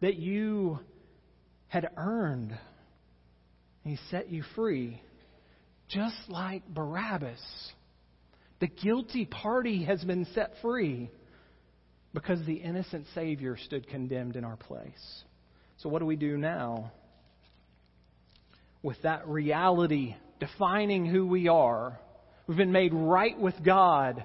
that 0.00 0.16
you 0.16 0.78
had 1.68 1.88
earned. 1.96 2.56
He 3.82 3.98
set 4.10 4.30
you 4.30 4.44
free, 4.54 5.00
just 5.88 6.16
like 6.28 6.62
Barabbas. 6.68 7.40
The 8.60 8.66
guilty 8.66 9.24
party 9.24 9.84
has 9.84 10.02
been 10.04 10.26
set 10.34 10.52
free 10.60 11.10
because 12.12 12.44
the 12.46 12.54
innocent 12.54 13.06
Savior 13.14 13.56
stood 13.56 13.88
condemned 13.88 14.36
in 14.36 14.44
our 14.44 14.56
place. 14.56 15.22
So, 15.78 15.88
what 15.88 16.00
do 16.00 16.06
we 16.06 16.16
do 16.16 16.36
now? 16.36 16.92
With 18.82 18.96
that 19.02 19.26
reality 19.28 20.16
defining 20.40 21.06
who 21.06 21.26
we 21.26 21.48
are, 21.48 21.98
we've 22.46 22.56
been 22.56 22.72
made 22.72 22.92
right 22.94 23.38
with 23.38 23.54
God 23.64 24.24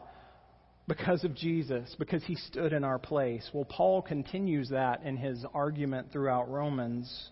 because 0.87 1.23
of 1.23 1.35
Jesus, 1.35 1.95
because 1.99 2.23
he 2.23 2.35
stood 2.35 2.73
in 2.73 2.83
our 2.83 2.99
place. 2.99 3.47
Well, 3.53 3.65
Paul 3.65 4.01
continues 4.01 4.69
that 4.69 5.03
in 5.03 5.17
his 5.17 5.45
argument 5.53 6.11
throughout 6.11 6.49
Romans. 6.49 7.29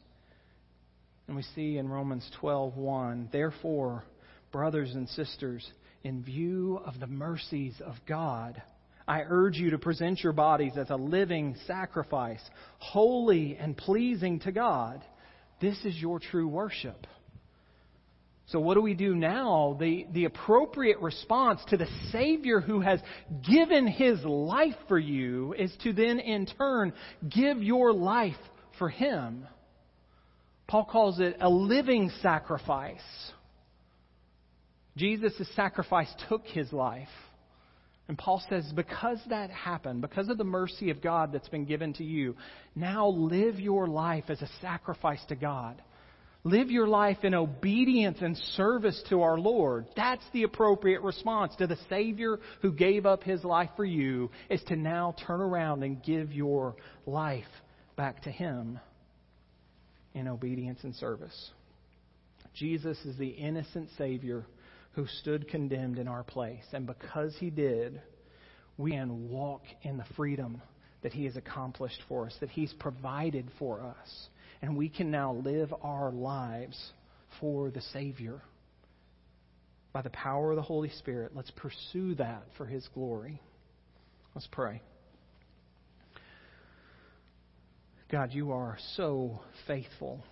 And 1.27 1.35
we 1.35 1.43
see 1.55 1.77
in 1.77 1.87
Romans 1.87 2.29
12:1, 2.41 3.29
therefore, 3.31 4.03
brothers 4.51 4.95
and 4.95 5.07
sisters, 5.09 5.69
in 6.03 6.23
view 6.23 6.79
of 6.85 6.99
the 6.99 7.07
mercies 7.07 7.79
of 7.81 7.95
God, 8.07 8.61
I 9.07 9.23
urge 9.27 9.57
you 9.57 9.71
to 9.71 9.77
present 9.77 10.23
your 10.23 10.33
bodies 10.33 10.77
as 10.77 10.89
a 10.89 10.95
living 10.95 11.55
sacrifice, 11.65 12.41
holy 12.77 13.57
and 13.57 13.75
pleasing 13.75 14.39
to 14.41 14.51
God. 14.51 15.03
This 15.59 15.83
is 15.83 15.99
your 15.99 16.19
true 16.19 16.47
worship. 16.47 17.05
So, 18.51 18.59
what 18.59 18.73
do 18.73 18.81
we 18.81 18.95
do 18.95 19.15
now? 19.15 19.77
The, 19.79 20.07
the 20.11 20.25
appropriate 20.25 20.99
response 20.99 21.61
to 21.69 21.77
the 21.77 21.87
Savior 22.11 22.59
who 22.59 22.81
has 22.81 22.99
given 23.47 23.85
his 23.85 24.23
life 24.23 24.75
for 24.87 24.97
you 24.97 25.53
is 25.53 25.71
to 25.83 25.93
then, 25.93 26.19
in 26.19 26.47
turn, 26.47 26.93
give 27.29 27.61
your 27.61 27.93
life 27.93 28.33
for 28.79 28.89
him. 28.89 29.45
Paul 30.67 30.85
calls 30.85 31.19
it 31.19 31.37
a 31.39 31.49
living 31.49 32.11
sacrifice. 32.21 32.99
Jesus' 34.97 35.47
sacrifice 35.55 36.11
took 36.27 36.45
his 36.45 36.73
life. 36.73 37.07
And 38.07 38.17
Paul 38.17 38.41
says, 38.49 38.71
because 38.75 39.19
that 39.29 39.51
happened, 39.51 40.01
because 40.01 40.29
of 40.29 40.39
the 40.39 40.43
mercy 40.43 40.89
of 40.89 40.99
God 41.01 41.31
that's 41.31 41.49
been 41.49 41.65
given 41.65 41.93
to 41.93 42.03
you, 42.03 42.35
now 42.75 43.09
live 43.09 43.59
your 43.59 43.87
life 43.87 44.25
as 44.29 44.41
a 44.41 44.49
sacrifice 44.59 45.23
to 45.29 45.35
God. 45.35 45.79
Live 46.45 46.71
your 46.71 46.87
life 46.87 47.23
in 47.23 47.33
obedience 47.33 48.19
and 48.21 48.37
service 48.55 49.01
to 49.09 49.21
our 49.23 49.37
Lord. 49.37 49.87
That's 49.95 50.23
the 50.31 50.43
appropriate 50.43 51.01
response 51.01 51.53
to 51.57 51.67
the 51.67 51.77
Savior 51.89 52.39
who 52.61 52.71
gave 52.71 53.05
up 53.05 53.23
his 53.23 53.43
life 53.43 53.71
for 53.75 53.83
you, 53.83 54.31
is 54.49 54.63
to 54.67 54.77
now 54.77 55.15
turn 55.27 55.41
around 55.41 55.83
and 55.83 56.01
give 56.01 56.31
your 56.31 56.75
life 57.05 57.43
back 57.97 58.23
to 58.23 58.31
him 58.31 58.79
in 60.13 60.29
obedience 60.29 60.79
and 60.83 60.95
service. 60.95 61.51
Jesus 62.53 62.97
is 63.05 63.17
the 63.17 63.27
innocent 63.27 63.89
Savior 63.97 64.45
who 64.93 65.07
stood 65.07 65.49
condemned 65.49 65.99
in 65.99 66.07
our 66.07 66.23
place. 66.23 66.63
And 66.71 66.87
because 66.87 67.35
he 67.37 67.49
did, 67.49 68.01
we 68.77 68.91
can 68.91 69.29
walk 69.29 69.63
in 69.81 69.97
the 69.97 70.05
freedom 70.15 70.61
that 71.01 71.13
he 71.13 71.25
has 71.25 71.35
accomplished 71.35 72.01
for 72.07 72.25
us, 72.25 72.35
that 72.39 72.49
he's 72.49 72.73
provided 72.73 73.49
for 73.59 73.81
us. 73.81 74.27
And 74.61 74.75
we 74.75 74.89
can 74.89 75.09
now 75.09 75.33
live 75.33 75.73
our 75.81 76.11
lives 76.11 76.77
for 77.39 77.69
the 77.69 77.81
Savior. 77.93 78.41
By 79.93 80.01
the 80.01 80.09
power 80.09 80.51
of 80.51 80.55
the 80.55 80.61
Holy 80.61 80.89
Spirit, 80.89 81.31
let's 81.35 81.51
pursue 81.51 82.15
that 82.15 82.43
for 82.57 82.65
his 82.65 82.87
glory. 82.93 83.41
Let's 84.35 84.47
pray. 84.51 84.81
God, 88.11 88.33
you 88.33 88.51
are 88.51 88.77
so 88.95 89.39
faithful 89.67 90.23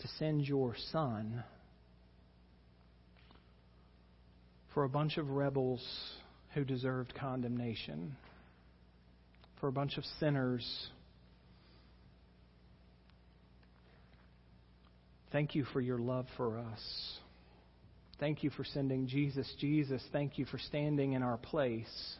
to 0.00 0.08
send 0.18 0.42
your 0.46 0.74
Son 0.92 1.42
for 4.74 4.84
a 4.84 4.88
bunch 4.88 5.16
of 5.16 5.30
rebels 5.30 5.82
who 6.52 6.64
deserved 6.64 7.14
condemnation, 7.14 8.16
for 9.60 9.68
a 9.68 9.72
bunch 9.72 9.96
of 9.96 10.04
sinners. 10.20 10.88
Thank 15.36 15.54
you 15.54 15.64
for 15.64 15.82
your 15.82 15.98
love 15.98 16.24
for 16.38 16.58
us. 16.58 17.18
Thank 18.18 18.42
you 18.42 18.48
for 18.48 18.64
sending 18.64 19.06
Jesus. 19.06 19.46
Jesus, 19.60 20.02
thank 20.10 20.38
you 20.38 20.46
for 20.46 20.56
standing 20.56 21.12
in 21.12 21.22
our 21.22 21.36
place. 21.36 22.16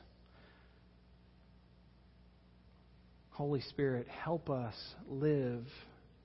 Holy 3.31 3.63
Spirit, 3.63 4.07
help 4.07 4.51
us 4.51 4.75
live 5.09 5.65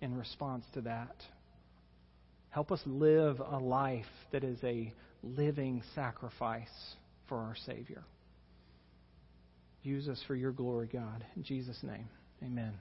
in 0.02 0.18
response 0.18 0.66
to 0.74 0.82
that. 0.82 1.16
Help 2.50 2.74
us 2.74 2.82
live 2.86 3.40
a 3.40 3.58
life 3.58 4.04
that 4.34 4.44
is 4.44 4.60
a 4.62 4.94
living 5.24 5.84
sacrifice 5.96 6.68
for 7.30 7.38
our 7.38 7.56
Savior. 7.66 8.04
Use 9.82 10.10
us 10.10 10.22
for 10.28 10.36
your 10.36 10.52
glory, 10.52 10.90
God. 10.92 11.24
In 11.38 11.44
Jesus' 11.44 11.80
name, 11.84 12.10
amen. 12.44 12.74